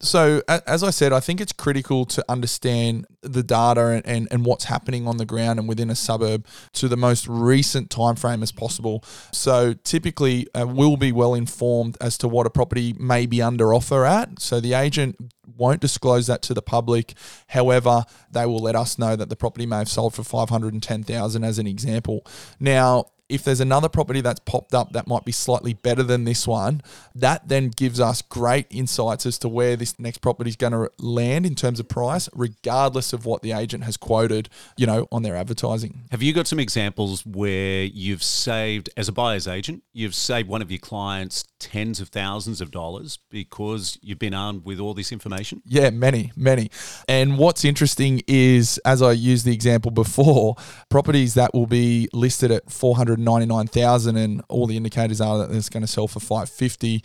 So, 0.00 0.42
as 0.48 0.82
I 0.82 0.88
said, 0.88 1.12
I 1.12 1.20
think 1.20 1.42
it's 1.42 1.52
critical 1.52 2.06
to 2.06 2.24
understand 2.26 3.06
the 3.20 3.42
data 3.42 3.88
and, 3.88 4.06
and, 4.06 4.28
and, 4.30 4.46
what's 4.46 4.64
happening 4.64 5.06
on 5.06 5.18
the 5.18 5.26
ground 5.26 5.58
and 5.58 5.68
within 5.68 5.90
a 5.90 5.94
suburb 5.94 6.46
to 6.72 6.88
the 6.88 6.96
most 6.96 7.28
recent 7.28 7.90
time 7.90 8.16
frame 8.16 8.42
as 8.42 8.50
possible. 8.50 9.04
So, 9.30 9.74
typically, 9.74 10.48
uh, 10.54 10.66
we'll 10.66 10.96
be 10.96 11.12
well 11.12 11.34
informed 11.34 11.98
as 12.00 12.16
to 12.18 12.28
what 12.28 12.46
a 12.46 12.50
property 12.50 12.94
may 12.98 13.26
be 13.26 13.42
under 13.42 13.74
offer 13.74 14.06
at. 14.06 14.40
So, 14.40 14.58
the 14.58 14.72
agent 14.72 15.18
won't 15.54 15.82
disclose 15.82 16.26
that 16.28 16.40
to 16.42 16.54
the 16.54 16.62
public. 16.62 17.12
However, 17.48 18.04
they 18.30 18.46
will 18.46 18.60
let 18.60 18.74
us 18.74 18.98
know 18.98 19.16
that 19.16 19.28
the 19.28 19.36
property 19.36 19.66
may 19.66 19.78
have 19.78 19.90
sold 19.90 20.14
for 20.14 20.24
510,000 20.24 21.44
as 21.44 21.58
an 21.58 21.66
example. 21.66 22.24
Now, 22.58 23.10
if 23.30 23.44
there's 23.44 23.60
another 23.60 23.88
property 23.88 24.20
that's 24.20 24.40
popped 24.40 24.74
up 24.74 24.92
that 24.92 25.06
might 25.06 25.24
be 25.24 25.32
slightly 25.32 25.72
better 25.72 26.02
than 26.02 26.24
this 26.24 26.46
one, 26.46 26.82
that 27.14 27.48
then 27.48 27.68
gives 27.68 28.00
us 28.00 28.20
great 28.22 28.66
insights 28.70 29.24
as 29.24 29.38
to 29.38 29.48
where 29.48 29.76
this 29.76 29.98
next 29.98 30.18
property 30.18 30.50
is 30.50 30.56
going 30.56 30.72
to 30.72 30.90
land 30.98 31.46
in 31.46 31.54
terms 31.54 31.80
of 31.80 31.88
price, 31.88 32.28
regardless 32.34 33.12
of 33.12 33.24
what 33.24 33.42
the 33.42 33.52
agent 33.52 33.84
has 33.84 33.96
quoted, 33.96 34.48
you 34.76 34.86
know, 34.86 35.06
on 35.12 35.22
their 35.22 35.36
advertising. 35.36 36.04
Have 36.10 36.22
you 36.22 36.32
got 36.32 36.46
some 36.46 36.58
examples 36.58 37.24
where 37.24 37.84
you've 37.84 38.22
saved, 38.22 38.90
as 38.96 39.08
a 39.08 39.12
buyer's 39.12 39.46
agent, 39.46 39.84
you've 39.92 40.14
saved 40.14 40.48
one 40.48 40.62
of 40.62 40.70
your 40.70 40.80
clients 40.80 41.44
tens 41.60 42.00
of 42.00 42.08
thousands 42.08 42.60
of 42.60 42.70
dollars 42.70 43.18
because 43.28 43.98
you've 44.02 44.18
been 44.18 44.34
armed 44.34 44.64
with 44.64 44.80
all 44.80 44.94
this 44.94 45.12
information? 45.12 45.62
Yeah, 45.66 45.90
many, 45.90 46.32
many. 46.34 46.70
And 47.08 47.38
what's 47.38 47.64
interesting 47.64 48.22
is, 48.26 48.78
as 48.84 49.02
I 49.02 49.12
used 49.12 49.44
the 49.44 49.52
example 49.52 49.90
before, 49.90 50.56
properties 50.88 51.34
that 51.34 51.54
will 51.54 51.66
be 51.66 52.08
listed 52.12 52.50
at 52.50 52.70
499,000 52.70 54.16
and 54.16 54.42
all 54.48 54.66
the 54.66 54.76
indicators 54.76 55.20
are 55.20 55.38
that 55.38 55.54
it's 55.54 55.68
going 55.68 55.82
to 55.82 55.86
sell 55.86 56.08
for 56.08 56.18
550 56.18 57.04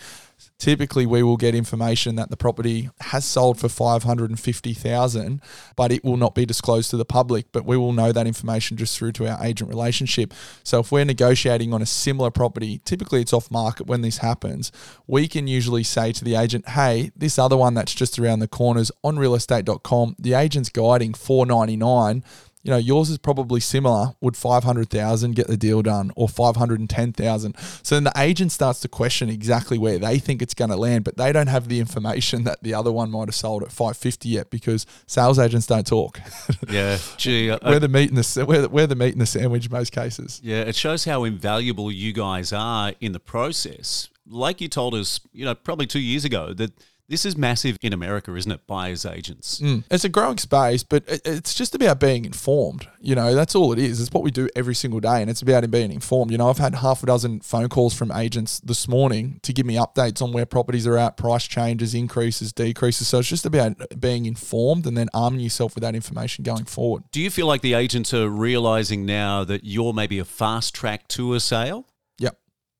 typically 0.58 1.06
we 1.06 1.24
will 1.24 1.38
get 1.38 1.56
information 1.56 2.15
that 2.15 2.30
the 2.30 2.38
property 2.38 2.89
has 3.01 3.25
sold 3.25 3.60
for 3.60 3.70
550,000 3.70 5.42
but 5.75 5.92
it 5.92 6.04
will 6.04 6.18
not 6.18 6.36
be 6.36 6.46
disclosed 6.46 6.89
to 6.89 6.98
the 6.98 7.06
public 7.06 7.51
but 7.51 7.65
we 7.65 7.77
will 7.77 7.94
know 7.94 8.12
that 8.12 8.27
information 8.27 8.77
just 8.77 8.98
through 8.98 9.12
to 9.12 9.27
our 9.27 9.44
agent 9.44 9.70
relationship. 9.70 10.34
So 10.63 10.80
if 10.80 10.92
we're 10.92 11.06
negotiating 11.06 11.74
on 11.74 11.82
a 11.82 11.86
similar 11.86 12.32
property 12.32 12.82
typically 12.86 13.22
it's 13.22 13.34
off 13.34 13.51
market 13.51 13.88
when 13.88 14.01
this 14.01 14.20
happens 14.20 14.72
we 15.08 15.27
can 15.27 15.48
usually 15.48 15.84
say 15.84 16.12
to 16.12 16.24
the 16.24 16.36
agent 16.36 16.70
hey 16.70 17.12
this 17.15 17.38
other 17.38 17.58
one 17.58 17.74
that's 17.74 17.94
just 17.94 18.18
around 18.20 18.39
the 18.39 18.48
corners 18.48 18.92
on 19.04 19.15
realestate.com 19.15 20.15
the 20.20 20.34
agent's 20.34 20.70
guiding 20.70 21.13
499 21.13 22.24
you 22.65 22.72
know, 22.72 22.77
yours 22.77 23.12
is 23.12 23.19
probably 23.19 23.60
similar. 23.60 24.15
Would 24.22 24.36
500,000 24.36 25.36
get 25.36 25.45
the 25.45 25.55
deal 25.55 25.84
done 25.84 26.12
or 26.15 26.27
510,000? 26.27 27.55
So 27.84 27.95
then 27.95 28.05
the 28.05 28.13
agent 28.17 28.51
starts 28.51 28.79
to 28.79 28.88
question 28.88 29.29
exactly 29.29 29.77
where 29.77 30.00
they 30.00 30.17
think 30.17 30.41
it's 30.41 30.55
going 30.55 30.72
to 30.72 30.75
land, 30.75 31.03
but 31.03 31.15
they 31.15 31.31
don't 31.31 31.45
have 31.45 31.67
the 31.67 31.79
information 31.79 32.43
that 32.45 32.63
the 32.63 32.74
other 32.74 32.91
one 32.91 33.12
might 33.12 33.27
have 33.27 33.36
sold 33.36 33.62
at 33.62 33.72
550 33.72 34.29
yet 34.29 34.50
because 34.50 34.88
sales 35.05 35.38
agents 35.38 35.67
don't 35.67 35.86
talk. 35.86 36.19
Yeah. 36.67 36.98
Gee, 37.17 37.51
I, 37.51 37.60
we're 37.63 37.79
the 37.79 37.88
meat 37.88 38.10
in 38.10 38.15
the 38.15 38.45
we're, 38.48 38.67
we're 38.67 38.88
the 38.88 38.95
meat 38.95 39.13
in 39.13 39.19
the 39.19 39.25
sandwich 39.25 39.67
in 39.67 39.72
most 39.72 39.91
cases. 39.91 40.41
Yeah, 40.43 40.62
it 40.62 40.75
shows 40.75 41.05
how 41.05 41.24
invaluable 41.24 41.91
you 41.91 42.12
guys 42.12 42.51
are 42.51 42.93
in 43.00 43.12
the 43.12 43.19
process. 43.19 44.10
Like 44.25 44.62
you 44.62 44.67
told 44.67 44.95
us, 44.95 45.19
you 45.31 45.45
know, 45.45 45.53
probably 45.53 45.86
2 45.86 46.00
years 46.00 46.25
ago 46.25 46.53
that 46.53 46.72
This 47.08 47.24
is 47.24 47.38
massive 47.38 47.78
in 47.84 47.94
America, 47.94 48.34
isn't 48.36 48.52
it? 48.52 48.66
Buyers 48.66 49.06
agents. 49.06 49.60
Mm. 49.62 49.84
It's 49.92 50.04
a 50.04 50.10
growing 50.10 50.40
space, 50.40 50.82
but 50.82 51.04
it's 51.08 51.54
just 51.54 51.76
about 51.76 52.00
being 52.00 52.26
informed. 52.26 52.88
You 53.00 53.14
know, 53.14 53.36
that's 53.36 53.54
all 53.54 53.72
it 53.74 53.78
is. 53.78 54.02
It's 54.02 54.12
what 54.12 54.24
we 54.24 54.32
do 54.32 54.50
every 54.56 54.74
single 54.74 55.00
day, 55.00 55.22
and 55.22 55.30
it's 55.30 55.44
about 55.44 55.70
being 55.70 55.92
informed. 55.92 56.32
You 56.32 56.40
know, 56.40 56.50
I've 56.50 56.58
had 56.58 56.74
half 56.76 57.04
a 57.04 57.06
dozen 57.06 57.42
phone 57.42 57.70
calls 57.70 57.94
from 57.94 58.12
agents 58.12 58.60
this 58.60 58.88
morning 58.88 59.40
to 59.44 59.54
give 59.54 59.68
me 59.68 59.76
updates 59.76 60.20
on 60.20 60.32
where 60.32 60.48
properties 60.48 60.88
are 60.88 60.98
at, 60.98 61.16
price 61.16 61.46
changes, 61.46 61.94
increases, 61.94 62.52
decreases. 62.52 63.08
So 63.08 63.20
it's 63.20 63.30
just 63.30 63.46
about 63.46 63.76
being 64.00 64.26
informed 64.26 64.88
and 64.88 64.98
then 64.98 65.08
arming 65.14 65.42
yourself 65.42 65.76
with 65.76 65.84
that 65.84 65.94
information 65.94 66.44
going 66.44 66.66
forward. 66.66 67.04
Do 67.12 67.22
you 67.22 67.30
feel 67.30 67.46
like 67.46 67.62
the 67.62 67.76
agents 67.76 68.16
are 68.16 68.28
realizing 68.28 69.06
now 69.06 69.44
that 69.44 69.64
you're 69.64 69.94
maybe 69.94 70.18
a 70.18 70.26
fast 70.26 70.74
track 70.74 71.08
to 71.10 71.36
a 71.36 71.40
sale? 71.40 71.86
Yep. 72.18 72.36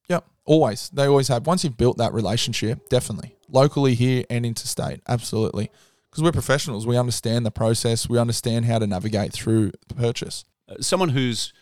Yep. 0.10 0.26
Always. 0.46 0.90
They 0.90 1.06
always 1.06 1.28
have. 1.28 1.46
Once 1.46 1.64
you've 1.64 1.78
built 1.78 1.98
that 1.98 2.12
relationship, 2.12 2.90
definitely. 2.90 3.36
Locally 3.56 3.96
here 3.96 4.24
and 4.30 4.46
interstate. 4.46 5.00
Absolutely. 5.08 5.72
Because 6.10 6.24
we're 6.24 6.32
professionals. 6.32 6.86
We 6.86 6.98
understand 6.98 7.46
the 7.46 7.52
process. 7.52 8.10
We 8.10 8.20
understand 8.20 8.66
how 8.66 8.80
to 8.80 8.88
navigate 8.88 9.32
through 9.34 9.72
the 9.88 9.96
purchase. 9.96 10.44
Uh, 10.70 10.76
Someone 10.82 11.10
who's 11.10 11.54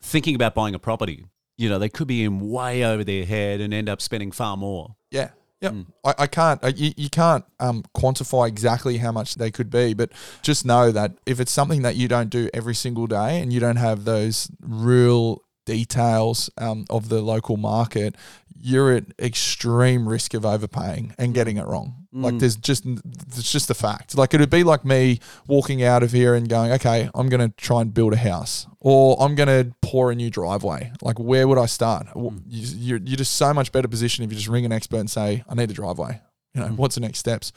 thinking 0.00 0.34
about 0.34 0.54
buying 0.54 0.74
a 0.74 0.78
property, 0.78 1.26
you 1.56 1.68
know, 1.68 1.78
they 1.78 1.88
could 1.88 2.08
be 2.08 2.24
in 2.24 2.50
way 2.50 2.84
over 2.84 3.04
their 3.04 3.24
head 3.24 3.60
and 3.60 3.72
end 3.72 3.88
up 3.88 4.00
spending 4.00 4.32
far 4.32 4.56
more. 4.56 4.96
Yeah. 5.10 5.30
Yep. 5.60 5.74
I, 6.04 6.14
I 6.18 6.26
can't, 6.26 6.64
uh, 6.64 6.72
you, 6.74 6.92
you 6.96 7.08
can't 7.08 7.44
um, 7.60 7.84
quantify 7.94 8.48
exactly 8.48 8.96
how 8.98 9.12
much 9.12 9.36
they 9.36 9.50
could 9.50 9.70
be, 9.70 9.94
but 9.94 10.10
just 10.42 10.66
know 10.66 10.90
that 10.90 11.12
if 11.24 11.38
it's 11.38 11.52
something 11.52 11.82
that 11.82 11.94
you 11.94 12.08
don't 12.08 12.30
do 12.30 12.50
every 12.52 12.74
single 12.74 13.06
day 13.06 13.40
and 13.40 13.52
you 13.52 13.60
don't 13.60 13.76
have 13.76 14.04
those 14.04 14.50
real 14.60 15.42
details 15.64 16.50
um, 16.58 16.84
of 16.90 17.08
the 17.08 17.20
local 17.20 17.56
market, 17.56 18.16
you're 18.64 18.92
at 18.92 19.04
extreme 19.18 20.08
risk 20.08 20.34
of 20.34 20.46
overpaying 20.46 21.14
and 21.18 21.32
mm. 21.32 21.34
getting 21.34 21.56
it 21.56 21.66
wrong. 21.66 22.06
Like 22.12 22.34
mm. 22.34 22.40
there's 22.40 22.56
just, 22.56 22.84
it's 22.86 23.50
just 23.50 23.70
a 23.70 23.74
fact. 23.74 24.16
Like 24.16 24.34
it 24.34 24.40
would 24.40 24.50
be 24.50 24.64
like 24.64 24.84
me 24.84 25.18
walking 25.46 25.82
out 25.82 26.02
of 26.02 26.12
here 26.12 26.34
and 26.34 26.48
going, 26.48 26.70
okay, 26.72 27.10
I'm 27.14 27.28
going 27.28 27.40
to 27.40 27.56
try 27.56 27.80
and 27.80 27.92
build 27.92 28.12
a 28.12 28.18
house 28.18 28.66
or 28.78 29.16
I'm 29.20 29.34
going 29.34 29.48
to 29.48 29.74
pour 29.82 30.12
a 30.12 30.14
new 30.14 30.30
driveway. 30.30 30.92
Like 31.00 31.18
where 31.18 31.48
would 31.48 31.58
I 31.58 31.66
start? 31.66 32.06
Mm. 32.08 32.42
You- 32.46 32.76
You're, 32.78 32.98
you're 32.98 33.16
just 33.16 33.34
so 33.34 33.52
much 33.52 33.72
better 33.72 33.88
position 33.88 34.24
if 34.24 34.30
you 34.30 34.36
just 34.36 34.48
ring 34.48 34.64
an 34.64 34.72
expert 34.72 34.98
and 34.98 35.10
say, 35.10 35.42
I 35.48 35.54
need 35.54 35.70
a 35.70 35.74
driveway. 35.74 36.20
You 36.54 36.60
know, 36.60 36.68
what's 36.68 36.96
the 36.96 37.00
next 37.00 37.18
steps? 37.18 37.50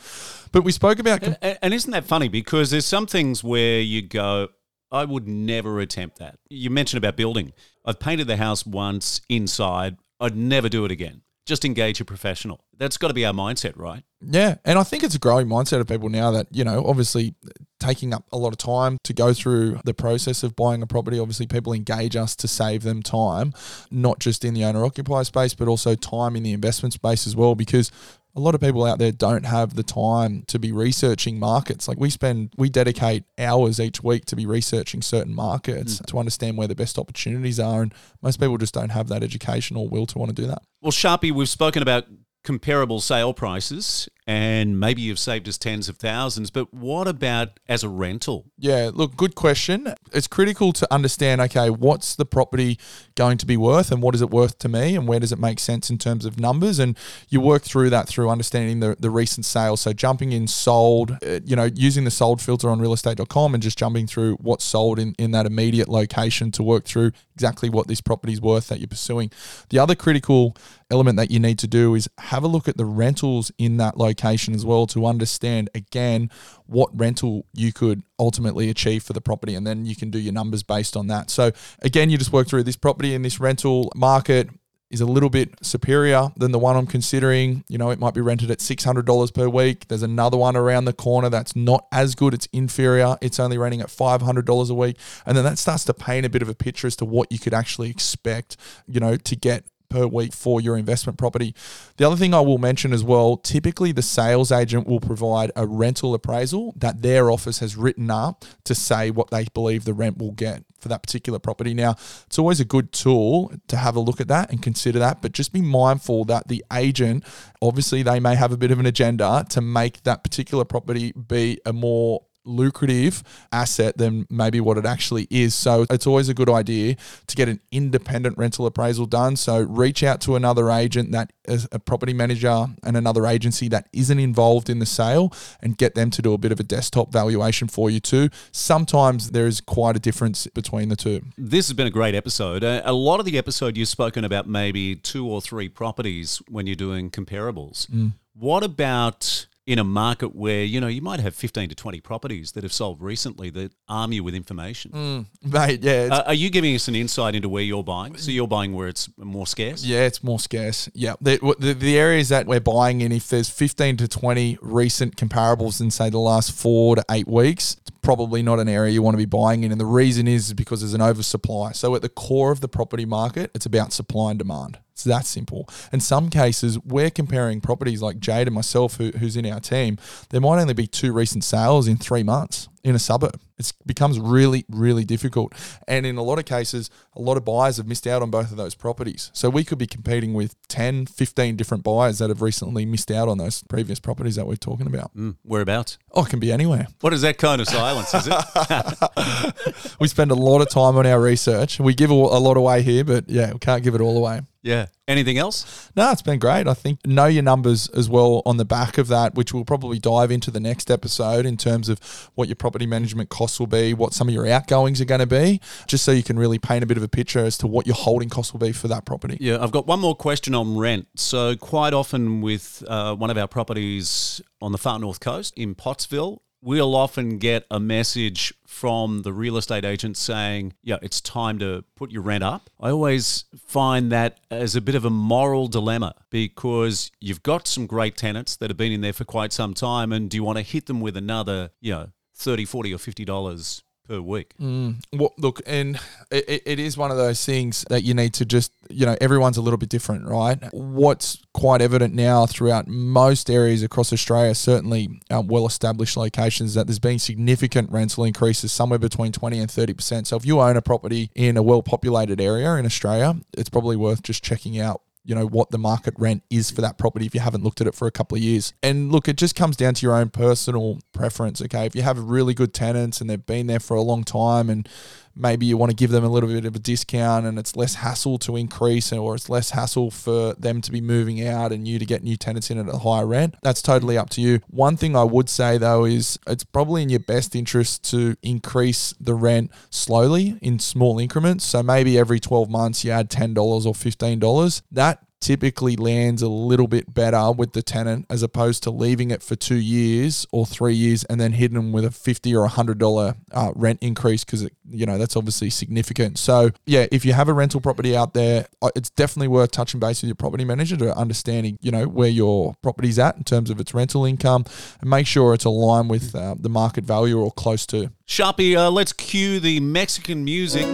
But 0.54 0.64
we 0.64 0.72
spoke 0.72 1.00
about 1.00 1.22
And, 1.22 1.38
and 1.62 1.74
isn't 1.74 1.92
that 1.92 2.06
funny? 2.06 2.30
Because 2.30 2.72
there's 2.72 2.86
some 2.86 3.06
things 3.08 3.44
where 3.44 3.82
you 3.82 4.02
go, 4.02 4.48
I 4.96 5.04
would 5.04 5.28
never 5.28 5.82
attempt 5.82 6.20
that. 6.20 6.40
You 6.50 6.70
mentioned 6.70 7.04
about 7.04 7.18
building. 7.18 7.52
I've 7.84 8.00
painted 8.00 8.28
the 8.28 8.38
house 8.38 8.66
once 8.66 9.20
inside. 9.28 9.98
I'd 10.22 10.38
never 10.38 10.70
do 10.70 10.86
it 10.86 10.92
again. 10.92 11.22
Just 11.46 11.66
engage 11.66 12.00
a 12.00 12.06
professional. 12.06 12.64
That's 12.78 12.98
got 12.98 13.10
to 13.10 13.14
be 13.14 13.26
our 13.26 13.34
mindset, 13.34 13.74
right? 13.76 14.04
Yeah, 14.22 14.56
and 14.64 14.80
I 14.80 14.84
think 14.84 15.04
it's 15.04 15.14
a 15.14 15.20
growing 15.20 15.48
mindset 15.48 15.82
of 15.82 15.88
people 15.88 16.08
now 16.08 16.32
that 16.32 16.48
you 16.50 16.64
know, 16.64 16.86
obviously, 16.86 17.36
taking 17.78 18.14
up 18.14 18.24
a 18.32 18.38
lot 18.38 18.54
of 18.54 18.58
time 18.58 18.98
to 19.04 19.14
go 19.14 19.34
through 19.34 19.82
the 19.84 19.94
process 19.94 20.44
of 20.44 20.56
buying 20.56 20.82
a 20.82 20.88
property. 20.88 21.20
Obviously, 21.20 21.46
people 21.46 21.74
engage 21.74 22.16
us 22.16 22.34
to 22.38 22.48
save 22.48 22.84
them 22.84 23.04
time, 23.04 23.54
not 23.92 24.20
just 24.20 24.46
in 24.46 24.54
the 24.54 24.64
owner 24.64 24.86
occupier 24.86 25.26
space, 25.26 25.54
but 25.54 25.68
also 25.68 25.94
time 25.94 26.38
in 26.38 26.44
the 26.44 26.54
investment 26.54 26.94
space 26.94 27.28
as 27.28 27.36
well, 27.36 27.54
because. 27.54 27.92
A 28.36 28.40
lot 28.40 28.54
of 28.54 28.62
people 28.62 28.84
out 28.86 29.00
there 29.00 29.12
don't 29.12 29.46
have 29.46 29.76
the 29.76 29.84
time 29.84 30.44
to 30.48 30.60
be 30.60 30.72
researching 30.72 31.40
markets. 31.40 31.88
Like 31.88 32.00
we 32.00 32.10
spend, 32.10 32.52
we 32.58 32.70
dedicate 32.70 33.24
hours 33.38 33.80
each 33.80 34.04
week 34.04 34.26
to 34.26 34.36
be 34.36 34.46
researching 34.46 35.02
certain 35.02 35.34
markets 35.34 36.00
mm. 36.00 36.06
to 36.08 36.20
understand 36.20 36.58
where 36.58 36.68
the 36.68 36.76
best 36.76 37.00
opportunities 37.00 37.60
are. 37.60 37.82
And 37.82 37.94
most 38.22 38.40
people 38.40 38.58
just 38.58 38.74
don't 38.74 38.90
have 38.90 39.08
that 39.08 39.24
education 39.24 39.78
or 39.78 39.88
will 39.88 40.06
to 40.08 40.18
want 40.18 40.36
to 40.36 40.42
do 40.42 40.48
that. 40.48 40.64
Well, 40.82 40.92
Sharpie, 40.92 41.32
we've 41.32 41.48
spoken 41.48 41.82
about 41.82 42.06
comparable 42.44 43.00
sale 43.00 43.34
prices 43.34 44.10
and 44.28 44.80
maybe 44.80 45.04
you've 45.04 45.20
saved 45.20 45.48
us 45.48 45.58
tens 45.58 45.88
of 45.88 45.98
thousands, 45.98 46.50
but 46.50 46.74
what 46.74 47.08
about 47.08 47.60
as 47.70 47.84
a 47.84 47.90
rental? 47.90 48.46
Yeah, 48.58 48.90
look, 48.92 49.16
good 49.16 49.36
question. 49.36 49.94
It's 50.12 50.26
critical 50.26 50.74
to 50.74 50.92
understand 50.92 51.42
okay, 51.42 51.70
what's 51.70 52.16
the 52.16 52.26
property 52.26 52.80
going 53.14 53.38
to 53.38 53.46
be 53.46 53.56
worth 53.56 53.92
and 53.92 54.02
what 54.02 54.16
is 54.16 54.22
it 54.22 54.32
worth 54.32 54.58
to 54.60 54.70
me 54.70 54.96
and 54.96 55.08
where 55.08 55.20
does 55.20 55.32
it 55.32 55.38
make 55.38 55.60
sense 55.60 55.92
in 55.92 56.00
terms 56.00 56.26
of 56.26 56.40
numbers? 56.40 56.80
And 56.80 56.98
you 57.30 57.40
work 57.40 57.62
through 57.62 57.92
that 57.92 58.08
through 58.08 58.30
understanding 58.30 58.80
the, 58.80 58.96
the 59.00 59.12
recent 59.12 59.46
sales. 59.46 59.82
So 59.82 59.94
jumping 59.94 60.32
in 60.32 60.48
sold, 60.48 61.20
uh, 61.24 61.42
you 61.46 61.56
know, 61.56 61.70
using 61.76 62.04
the 62.04 62.12
sold 62.12 62.42
filter 62.42 62.70
on 62.70 62.80
realestate.com 62.80 63.54
and 63.54 63.62
just 63.62 63.78
jumping 63.78 64.08
through 64.08 64.36
what's 64.38 64.66
sold 64.66 64.98
in, 64.98 65.14
in 65.20 65.32
that 65.32 65.46
immediate 65.46 65.88
location 65.88 66.50
to 66.52 66.64
work 66.64 66.86
through 66.86 67.12
exactly 67.36 67.70
what 67.70 67.88
this 67.88 68.02
property 68.02 68.34
is 68.34 68.42
worth 68.42 68.70
that 68.70 68.80
you're 68.80 68.88
pursuing. 68.88 69.30
The 69.70 69.78
other 69.78 69.94
critical 69.94 70.58
element 70.90 71.18
that 71.18 71.30
you 71.30 71.40
need 71.40 71.60
to 71.60 71.68
do 71.68 71.94
is 71.94 72.10
have 72.20 72.44
a 72.44 72.48
look 72.48 72.68
at 72.68 72.78
the 72.78 72.86
rentals 72.86 73.52
in 73.58 73.78
that 73.78 73.98
location 73.98 74.15
as 74.24 74.66
well 74.66 74.88
to 74.88 75.06
understand 75.06 75.70
again 75.76 76.30
what 76.66 76.90
rental 76.98 77.46
you 77.54 77.72
could 77.72 78.02
ultimately 78.20 78.70
achieve 78.70 79.04
for 79.04 79.14
the 79.14 79.22
property 79.22 79.56
and 79.56 79.66
then 79.66 79.86
you 79.86 79.96
can 79.96 80.10
do 80.10 80.20
your 80.20 80.34
numbers 80.34 80.64
based 80.64 80.98
on 80.98 81.08
that. 81.08 81.30
So 81.30 81.52
again 81.82 82.10
you 82.10 82.18
just 82.18 82.34
work 82.34 82.48
through 82.48 82.64
this 82.64 82.76
property 82.76 83.14
in 83.14 83.22
this 83.22 83.40
rental 83.40 83.92
market 83.96 84.50
is 84.92 85.02
a 85.02 85.06
little 85.06 85.30
bit 85.30 85.54
superior 85.62 86.30
than 86.38 86.52
the 86.52 86.60
one 86.60 86.76
I'm 86.76 86.88
considering. 86.88 87.64
You 87.68 87.78
know, 87.78 87.90
it 87.90 88.00
might 88.00 88.14
be 88.14 88.22
rented 88.22 88.52
at 88.52 88.60
$600 88.60 89.34
per 89.34 89.50
week. 89.50 89.88
There's 89.88 90.04
another 90.04 90.38
one 90.38 90.56
around 90.56 90.86
the 90.86 90.94
corner 90.94 91.30
that's 91.30 91.56
not 91.56 91.88
as 91.92 92.16
good. 92.16 92.34
It's 92.34 92.48
inferior. 92.54 93.18
It's 93.22 93.40
only 93.40 93.58
renting 93.58 93.82
at 93.82 93.88
$500 93.88 94.70
a 94.70 94.74
week. 94.74 94.98
And 95.26 95.36
then 95.36 95.44
that 95.44 95.58
starts 95.58 95.86
to 95.86 95.94
paint 95.94 96.26
a 96.26 96.30
bit 96.30 96.42
of 96.42 96.50
a 96.50 96.56
picture 96.56 96.88
as 96.88 96.96
to 96.98 97.06
what 97.06 97.32
you 97.32 97.40
could 97.40 97.54
actually 97.54 97.90
expect, 97.90 98.58
you 98.88 99.00
know, 99.00 99.18
to 99.18 99.36
get 99.36 99.66
per 99.90 100.06
week 100.08 100.34
for 100.34 100.62
your 100.62 100.78
investment 100.78 101.18
property. 101.18 101.56
The 101.98 102.06
other 102.06 102.16
thing 102.16 102.34
I 102.34 102.40
will 102.42 102.58
mention 102.58 102.94
as 102.94 103.04
well, 103.04 103.38
typically 103.38 103.92
the 103.92 104.02
sales 104.02 104.52
agent 104.52 104.88
will 104.88 105.00
provide 105.00 105.52
a 105.56 105.66
rental 105.66 106.14
appraisal 106.14 106.74
that 106.78 107.02
their 107.02 107.32
office 107.32 107.60
has 107.60 107.76
written 107.76 108.12
up 108.12 108.46
to 108.66 108.76
say 108.76 109.12
what 109.12 109.30
they 109.32 109.46
believe 109.54 109.86
the 109.86 109.94
rent 109.94 110.18
will 110.18 110.32
get 110.32 110.64
for 110.80 110.90
that 110.90 111.02
particular 111.02 111.40
property. 111.40 111.74
Now, 111.74 111.96
it's 112.28 112.38
always 112.38 112.60
a 112.60 112.66
good 112.66 112.92
tool 112.92 113.52
to 113.68 113.78
have 113.78 113.96
a 113.96 114.00
look 114.00 114.22
at 114.22 114.28
that 114.28 114.52
and 114.52 114.62
consider 114.62 115.00
that, 115.00 115.22
but 115.22 115.32
just 115.32 115.52
be 115.52 115.62
mindful 115.62 116.26
that 116.26 116.48
the 116.48 116.64
agent, 116.72 117.24
obviously, 117.62 118.04
they 118.04 118.20
may 118.20 118.36
have 118.36 118.52
a 118.52 118.58
bit 118.58 118.72
of 118.72 118.80
an 118.80 118.86
agenda 118.86 119.46
to 119.50 119.62
make 119.62 120.04
that 120.04 120.24
particular 120.24 120.64
property 120.64 121.12
be 121.14 121.60
a 121.66 121.74
more 121.74 122.24
lucrative 122.46 123.24
asset 123.52 123.98
than 123.98 124.26
maybe 124.30 124.60
what 124.60 124.78
it 124.78 124.86
actually 124.86 125.28
is. 125.30 125.54
So 125.56 125.86
it's 125.90 126.08
always 126.08 126.30
a 126.30 126.34
good 126.34 126.50
idea 126.50 126.96
to 127.28 127.36
get 127.36 127.50
an 127.50 127.60
independent 127.72 128.38
rental 128.38 128.66
appraisal 128.66 129.06
done. 129.06 129.36
So 129.36 129.62
reach 129.62 130.04
out 130.04 130.22
to 130.22 130.36
another 130.36 130.70
agent 130.70 131.12
that 131.12 131.34
is 131.48 131.68
a 131.72 131.80
property 131.80 132.14
manager 132.14 132.68
and 132.84 132.98
another 132.98 133.26
agency 133.26 133.68
that 133.70 133.88
isn't 133.94 134.20
involved 134.20 134.70
in 134.70 134.80
the 134.80 134.86
sale 134.86 135.34
and 135.62 135.78
get 135.78 135.96
them 135.96 136.10
to 136.12 136.22
do 136.22 136.34
a 136.34 136.38
bit 136.38 136.52
of 136.52 136.60
a 136.60 136.64
desktop 136.64 137.12
valuation 137.12 137.68
for 137.68 137.90
you 137.90 138.00
too. 138.00 138.30
Sometimes 138.52 139.32
there 139.32 139.48
is 139.48 139.62
quite 139.62 139.96
a 139.96 140.00
difference 140.00 140.48
between 140.48 140.90
the 140.90 140.96
two. 140.96 141.22
This 141.38 141.68
has 141.68 141.74
been 141.76 141.88
a 141.88 141.92
great 141.92 142.16
episode. 142.16 142.64
Uh, 142.64 142.82
a 142.86 142.94
lot 142.94 143.20
of 143.20 143.26
the 143.26 143.38
episode 143.38 143.78
you've 143.78 143.88
spoken 143.88 144.24
about 144.24 144.48
maybe 144.48 144.96
two 144.96 145.28
or 145.28 145.42
three 145.42 145.70
properties 145.70 146.42
when 146.50 146.68
you're 146.68 146.76
doing 146.76 147.10
comparables. 147.10 147.90
What 148.34 148.64
about 148.64 149.48
in 149.68 149.80
a 149.80 149.84
market 149.84 150.36
where, 150.36 150.64
you 150.64 150.80
know, 150.80 150.86
you 150.88 151.02
might 151.02 151.20
have 151.20 151.34
15 151.34 151.70
to 151.70 151.76
20 151.76 152.00
properties 152.02 152.52
that 152.52 152.64
have 152.64 152.72
sold 152.72 153.02
recently 153.02 153.50
that 153.50 153.72
arm 153.90 154.12
you 154.12 154.24
with 154.24 154.36
information? 154.36 155.26
Mate, 155.44 155.84
yeah, 155.84 156.10
Uh, 156.12 156.24
are 156.28 156.34
you 156.36 156.50
giving 156.52 156.76
us 156.76 156.88
an 156.88 156.96
insight 156.96 157.34
into 157.34 157.50
where 157.50 157.64
you're 157.64 157.84
buying? 157.84 158.16
So 158.18 158.30
you're 158.32 158.48
buying 158.48 158.74
where 158.74 158.88
it's 158.88 159.10
more 159.18 159.48
scarce? 159.48 159.84
Yeah, 159.84 160.02
it's 160.06 160.24
more 160.24 160.40
scarce. 160.40 160.88
Yeah, 160.94 161.16
the, 161.20 161.40
the 161.60 161.74
the 161.74 161.98
areas 161.98 162.30
that 162.30 162.46
we're 162.46 162.60
buying 162.60 163.02
in, 163.02 163.12
if 163.12 163.28
there's 163.30 163.50
15 163.50 163.98
to 163.98 164.08
20 164.08 164.60
recent 164.62 165.16
comparables 165.16 165.82
in 165.82 165.90
say 165.90 166.10
the 166.12 166.20
last 166.20 166.52
four 166.52 166.96
to 166.98 167.04
eight 167.10 167.28
weeks, 167.28 167.78
it's 167.82 167.92
probably 168.02 168.44
not 168.44 168.60
an 168.60 168.70
area 168.70 168.94
you 168.94 169.02
want 169.02 169.16
to 169.16 169.18
be 169.18 169.26
buying 169.26 169.64
in. 169.64 169.72
And 169.72 169.82
the 169.82 169.86
reason 169.86 170.28
is 170.28 170.54
because 170.54 170.82
there's 170.82 170.94
an 170.94 171.02
oversupply. 171.02 171.72
So 171.72 171.96
at 171.96 172.04
the 172.04 172.10
core 172.10 172.52
of 172.52 172.62
the 172.62 172.68
property 172.68 173.06
market, 173.06 173.50
it's 173.56 173.66
about 173.66 173.94
supply 173.94 174.30
and 174.30 174.38
demand. 174.40 174.78
It's 174.96 175.04
that 175.04 175.26
simple. 175.26 175.68
In 175.92 176.00
some 176.00 176.30
cases, 176.30 176.80
we're 176.80 177.10
comparing 177.10 177.60
properties 177.60 178.02
like 178.02 178.18
Jade 178.18 178.48
and 178.48 178.56
myself, 178.56 178.96
who, 178.96 179.12
who's 179.12 179.36
in 179.36 179.46
our 179.46 179.60
team. 179.60 179.98
There 180.30 180.40
might 180.40 180.62
only 180.62 180.74
be 180.74 180.88
two 180.88 181.12
recent 181.12 181.44
sales 181.44 181.90
in 181.90 181.98
three 181.98 182.24
months 182.24 182.70
in 182.82 182.96
a 182.96 183.00
suburb. 183.00 183.38
It 183.58 183.74
becomes 183.86 184.20
really, 184.20 184.64
really 184.70 185.04
difficult. 185.04 185.54
And 185.86 186.06
in 186.06 186.16
a 186.16 186.24
lot 186.24 186.40
of 186.40 186.46
cases, 186.46 186.90
a 187.14 187.20
lot 187.20 187.36
of 187.36 187.44
buyers 187.44 187.76
have 187.76 187.88
missed 187.88 188.08
out 188.08 188.22
on 188.22 188.30
both 188.30 188.52
of 188.52 188.58
those 188.58 188.74
properties. 188.74 189.32
So 189.34 189.50
we 189.50 189.66
could 189.66 189.78
be 189.78 189.88
competing 189.88 190.34
with 190.34 190.56
10, 190.70 191.08
15 191.08 191.58
different 191.58 191.84
buyers 191.84 192.20
that 192.20 192.30
have 192.30 192.42
recently 192.42 192.86
missed 192.86 193.12
out 193.12 193.28
on 193.28 193.38
those 193.38 193.64
previous 193.64 194.00
properties 194.00 194.36
that 194.36 194.48
we're 194.48 194.56
talking 194.56 194.88
about. 194.88 195.14
Mm, 195.14 195.36
whereabouts? 195.44 195.98
Oh, 196.14 196.24
it 196.24 196.30
can 196.30 196.40
be 196.40 196.54
anywhere. 196.54 196.88
What 197.02 197.12
is 197.12 197.22
that 197.24 197.38
kind 197.38 197.60
of 197.60 197.68
silence, 197.68 198.14
is 198.14 198.30
it? 198.32 199.96
We 200.00 200.08
spend 200.08 200.32
a 200.32 200.36
lot 200.36 200.62
of 200.62 200.70
time 200.70 200.98
on 200.98 201.06
our 201.06 201.20
research. 201.20 201.80
We 201.80 201.94
give 201.94 202.12
a 202.12 202.14
a 202.14 202.40
lot 202.40 202.58
away 202.58 202.82
here, 202.82 203.04
but 203.04 203.30
yeah, 203.30 203.54
we 203.54 203.60
can't 203.60 203.84
give 203.84 203.96
it 203.96 204.02
all 204.02 204.18
away. 204.18 204.42
Yeah. 204.66 204.88
Anything 205.08 205.38
else? 205.38 205.92
No, 205.96 206.12
it's 206.12 206.24
been 206.24 206.40
great. 206.40 206.68
I 206.68 206.74
think 206.74 207.06
know 207.06 207.28
your 207.28 207.44
numbers 207.44 207.88
as 207.90 208.10
well 208.10 208.42
on 208.48 208.58
the 208.58 208.66
back 208.66 208.98
of 208.98 209.08
that, 209.10 209.36
which 209.36 209.54
we'll 209.54 209.64
probably 209.64 210.00
dive 210.00 210.32
into 210.32 210.50
the 210.50 210.60
next 210.60 210.90
episode 210.90 211.46
in 211.46 211.56
terms 211.56 211.88
of 211.88 212.00
what 212.34 212.48
your 212.48 212.56
property 212.56 212.88
management 212.88 213.30
costs 213.30 213.60
will 213.60 213.68
be, 213.68 213.94
what 213.94 214.14
some 214.14 214.28
of 214.28 214.34
your 214.34 214.48
outgoings 214.48 215.00
are 215.00 215.06
going 215.06 215.20
to 215.20 215.28
be, 215.28 215.62
just 215.86 216.04
so 216.04 216.12
you 216.12 216.24
can 216.24 216.40
really 216.40 216.58
paint 216.58 216.84
a 216.84 216.88
bit 216.88 216.98
of 216.98 217.04
a 217.04 217.08
picture 217.08 217.46
as 217.46 217.60
to 217.60 217.68
what 217.68 217.86
your 217.86 217.96
holding 217.96 218.28
costs 218.28 218.54
will 218.54 218.60
be 218.60 218.72
for 218.72 218.88
that 218.88 219.06
property. 219.06 219.38
Yeah, 219.40 219.62
I've 219.62 219.72
got 219.72 219.86
one 219.86 220.00
more 220.00 220.16
question 220.16 220.56
on 220.56 220.76
rent. 220.76 221.08
So, 221.16 221.56
quite 221.56 221.94
often 221.94 222.42
with 222.42 222.84
uh, 222.88 223.16
one 223.16 223.30
of 223.30 223.38
our 223.38 223.48
properties 223.48 224.42
on 224.60 224.72
the 224.72 224.80
far 224.80 224.98
north 224.98 225.20
coast 225.20 225.54
in 225.56 225.76
Pottsville, 225.76 226.42
we'll 226.66 226.96
often 226.96 227.38
get 227.38 227.64
a 227.70 227.80
message 227.80 228.52
from 228.66 229.22
the 229.22 229.32
real 229.32 229.56
estate 229.56 229.86
agent 229.86 230.18
saying, 230.18 230.74
yeah, 230.84 230.98
it's 231.04 231.22
time 231.22 231.60
to 231.60 231.86
put 231.96 232.12
your 232.12 232.24
rent 232.24 232.44
up. 232.44 232.72
I 232.80 232.90
always 232.90 233.46
find 233.56 234.12
that 234.12 234.40
as 234.50 234.76
a 234.76 234.82
bit 234.82 234.96
of 234.96 235.06
a 235.06 235.12
moral 235.12 235.68
dilemma 235.68 236.16
because 236.32 237.12
you've 237.22 237.44
got 237.44 237.68
some 237.68 237.86
great 237.86 238.18
tenants 238.18 238.58
that 238.58 238.72
have 238.72 238.78
been 238.78 238.92
in 238.92 239.02
there 239.02 239.14
for 239.14 239.26
quite 239.26 239.54
some 239.54 239.76
time 239.76 240.12
and 240.12 240.28
do 240.28 240.36
you 240.36 240.44
want 240.44 240.58
to 240.58 240.64
hit 240.64 240.88
them 240.88 241.02
with 241.02 241.16
another, 241.16 241.70
you 241.80 241.94
know, 241.94 242.10
30, 242.34 242.66
40 242.66 242.94
or 242.94 242.98
$50 242.98 243.84
per 244.08 244.22
week. 244.22 244.54
Mm, 244.60 245.04
well, 245.14 245.34
look, 245.38 245.62
and 245.66 246.00
it, 246.32 246.64
it 246.66 246.80
is 246.80 246.98
one 246.98 247.12
of 247.12 247.18
those 247.18 247.44
things 247.46 247.86
that 247.90 248.04
you 248.04 248.14
need 248.14 248.34
to 248.36 248.46
just, 248.46 248.72
you 248.90 249.06
know, 249.06 249.16
everyone's 249.20 249.58
a 249.58 249.62
little 249.62 249.78
bit 249.78 249.90
different, 249.90 250.28
right? 250.28 250.58
What's 250.72 251.42
quite 251.54 251.82
evident 251.82 252.14
now 252.14 252.46
throughout 252.46 252.88
most 252.88 253.50
areas 253.50 253.84
across 253.84 254.14
Australia, 254.14 254.54
certainly 254.56 255.22
uh, 255.32 255.42
well 255.46 255.66
established 255.66 256.18
locations, 256.18 256.74
that 256.74 256.88
there's 256.88 257.00
been 257.00 257.20
significant 257.20 257.92
rental 257.92 258.24
increases, 258.24 258.72
somewhere 258.72 259.00
between 259.00 259.32
20 259.32 259.60
and 259.60 259.70
30%. 259.70 260.28
So 260.28 260.36
if 260.36 260.46
you 260.46 260.60
own 260.60 260.78
a 260.78 260.82
property 260.82 261.32
in 261.36 261.58
a 261.58 261.64
well 261.64 261.82
populated 261.82 262.40
area 262.40 262.76
in 262.76 262.86
Australia, 262.86 263.36
it's 263.54 263.70
probably 263.70 263.96
worth 263.96 264.24
just 264.24 264.44
checking 264.44 264.80
out 264.80 265.02
you 265.26 265.34
know 265.34 265.48
what 265.48 265.72
the 265.72 265.78
market 265.78 266.14
rent 266.18 266.44
is 266.50 266.70
for 266.70 266.82
that 266.82 266.98
property 266.98 267.26
if 267.26 267.34
you 267.34 267.42
haven't 267.42 267.64
looked 267.64 267.82
at 267.82 267.88
it 267.88 267.96
for 267.96 268.08
a 268.08 268.12
couple 268.12 268.38
of 268.38 268.44
years. 268.44 268.74
And 268.84 269.12
look, 269.12 269.28
it 269.28 269.38
just 269.38 269.56
comes 269.56 269.76
down 269.76 269.96
to 269.96 270.06
your 270.06 270.16
own 270.16 270.30
personal 270.30 271.00
preference. 271.14 271.62
Okay, 271.62 271.86
if 271.86 271.96
you 271.96 272.04
have 272.04 272.18
really 272.20 272.54
good 272.54 272.74
tenants 272.74 273.20
and 273.20 273.30
they've 273.30 273.46
been 273.46 273.68
there 273.68 273.80
for 273.80 273.96
a 273.96 274.02
long 274.02 274.24
time 274.24 274.70
and 274.70 274.88
maybe 275.36 275.66
you 275.66 275.78
want 275.78 275.90
to 275.90 275.96
give 275.96 276.12
them 276.12 276.24
a 276.24 276.30
little 276.30 276.50
bit 276.50 276.66
of 276.66 276.76
a 276.76 276.80
discount 276.80 277.46
and 277.46 277.60
it's 277.60 277.76
less 277.76 277.96
hassle 277.96 278.38
to 278.40 278.56
increase 278.56 279.12
or 279.12 279.36
it's 279.36 279.50
less 279.50 279.72
hassle 279.72 280.12
for 280.12 280.54
them 280.54 280.82
to 280.82 280.92
be 280.92 281.02
moving 281.02 281.46
out 281.46 281.72
and 281.72 281.88
you 281.88 282.00
to 282.00 282.06
get 282.06 282.24
new 282.24 282.38
tenants 282.38 282.70
in 282.70 282.78
at 282.78 282.94
a 282.94 282.98
higher 282.98 283.26
rent. 283.26 283.56
That's 283.62 283.82
totally 283.82 284.18
up 284.18 284.30
to 284.32 284.42
you. 284.42 284.62
One 284.68 284.98
thing 284.98 285.16
I 285.16 285.24
would 285.24 285.50
say 285.50 285.78
though 285.78 286.06
is 286.06 286.40
it's 286.48 286.64
probably 286.64 287.04
in 287.04 287.10
your 287.10 287.20
best 287.20 287.56
interest 287.56 288.10
to 288.12 288.36
increase 288.42 289.14
the 289.20 289.34
rent 289.34 289.72
slowly 289.90 290.58
in 290.62 290.80
small 290.80 291.20
increments. 291.20 291.66
So 291.66 291.84
maybe 291.84 292.18
every 292.18 292.40
12 292.40 292.70
months 292.70 293.04
you 293.04 293.12
add 293.12 293.30
$10 293.30 293.56
or 293.58 293.94
$15. 293.94 294.82
That 294.92 295.20
typically 295.46 295.96
lands 295.96 296.42
a 296.42 296.50
little 296.50 296.88
bit 296.88 297.14
better 297.14 297.52
with 297.52 297.74
the 297.74 297.84
tenant 297.84 298.26
as 298.32 298.42
opposed 298.42 298.82
to 298.82 298.90
leaving 298.90 299.30
it 299.30 299.44
for 299.44 299.56
two 299.56 299.76
years 299.76 300.48
or 300.52 300.66
three 300.66 300.96
years 300.96 301.24
and 301.26 301.40
then 301.40 301.52
hitting 301.52 301.76
them 301.76 301.92
with 301.92 302.04
a 302.04 302.10
fifty 302.10 302.56
or 302.56 302.66
a 302.66 302.68
hundred 302.68 302.98
dollar 302.98 303.36
uh, 303.52 303.72
rent 303.76 304.00
increase 304.02 304.44
because 304.44 304.68
you 304.90 305.06
know 305.06 305.20
that's 305.20 305.36
obviously 305.36 305.70
significant. 305.70 306.40
So 306.40 306.72
yeah, 306.88 307.06
if 307.12 307.24
you 307.26 307.34
have 307.34 307.48
a 307.48 307.54
rental 307.54 307.80
property 307.80 308.18
out 308.18 308.34
there, 308.34 308.66
uh, 308.82 308.90
it's 308.96 309.12
definitely 309.12 309.50
worth 309.50 309.70
touching 309.70 310.00
base 310.00 310.24
with 310.24 310.30
your 310.30 310.36
property 310.36 310.66
manager 310.66 310.98
to 310.98 311.16
understanding 311.16 311.78
you 311.80 311.92
know 311.92 312.08
where 312.08 312.30
your 312.30 312.74
property's 312.82 313.20
at 313.20 313.38
in 313.38 313.44
terms 313.44 313.70
of 313.70 313.80
its 313.80 313.94
rental 313.94 314.26
income 314.26 314.66
and 315.00 315.12
make 315.12 315.28
sure 315.28 315.54
it's 315.54 315.66
aligned 315.66 316.10
with 316.10 316.34
uh, 316.34 316.56
the 316.60 316.70
market 316.70 317.04
value 317.04 317.40
or 317.40 317.52
close 317.52 317.86
to. 317.86 318.10
Sharpie, 318.28 318.76
uh, 318.76 318.90
let's 318.90 319.14
cue 319.14 319.60
the 319.60 319.80
Mexican 319.80 320.44
music. 320.44 320.88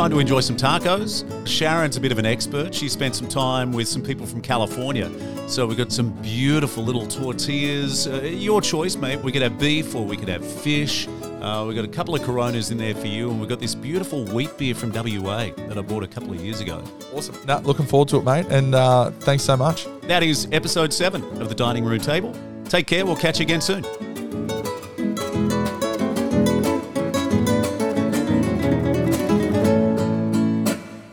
Time 0.00 0.10
to 0.10 0.18
enjoy 0.18 0.40
some 0.40 0.56
tacos. 0.56 1.26
Sharon's 1.46 1.98
a 1.98 2.00
bit 2.00 2.10
of 2.10 2.18
an 2.18 2.24
expert. 2.24 2.74
She 2.74 2.88
spent 2.88 3.14
some 3.14 3.28
time 3.28 3.70
with 3.70 3.86
some 3.86 4.00
people 4.00 4.24
from 4.24 4.40
California. 4.40 5.10
So 5.46 5.66
we've 5.66 5.76
got 5.76 5.92
some 5.92 6.10
beautiful 6.22 6.82
little 6.82 7.06
tortillas. 7.06 8.06
Uh, 8.06 8.22
your 8.22 8.62
choice, 8.62 8.96
mate. 8.96 9.20
We 9.22 9.30
could 9.30 9.42
have 9.42 9.58
beef 9.58 9.94
or 9.94 10.02
we 10.06 10.16
could 10.16 10.30
have 10.30 10.42
fish. 10.42 11.06
Uh, 11.42 11.66
we've 11.66 11.76
got 11.76 11.84
a 11.84 11.88
couple 11.88 12.14
of 12.14 12.22
Coronas 12.22 12.70
in 12.70 12.78
there 12.78 12.94
for 12.94 13.08
you, 13.08 13.30
and 13.30 13.40
we've 13.40 13.48
got 13.48 13.60
this 13.60 13.74
beautiful 13.74 14.24
wheat 14.24 14.56
beer 14.56 14.74
from 14.74 14.90
WA 14.90 15.50
that 15.68 15.76
I 15.76 15.82
bought 15.82 16.02
a 16.02 16.08
couple 16.08 16.32
of 16.32 16.42
years 16.42 16.62
ago. 16.62 16.82
Awesome. 17.14 17.36
Nah, 17.44 17.58
looking 17.58 17.84
forward 17.84 18.08
to 18.08 18.16
it, 18.16 18.24
mate. 18.24 18.46
And 18.48 18.74
uh, 18.74 19.10
thanks 19.10 19.42
so 19.42 19.54
much. 19.54 19.86
That 20.04 20.22
is 20.22 20.48
episode 20.50 20.94
seven 20.94 21.22
of 21.42 21.50
the 21.50 21.54
Dining 21.54 21.84
Room 21.84 22.00
Table. 22.00 22.34
Take 22.64 22.86
care. 22.86 23.04
We'll 23.04 23.16
catch 23.16 23.38
you 23.38 23.42
again 23.42 23.60
soon. 23.60 23.84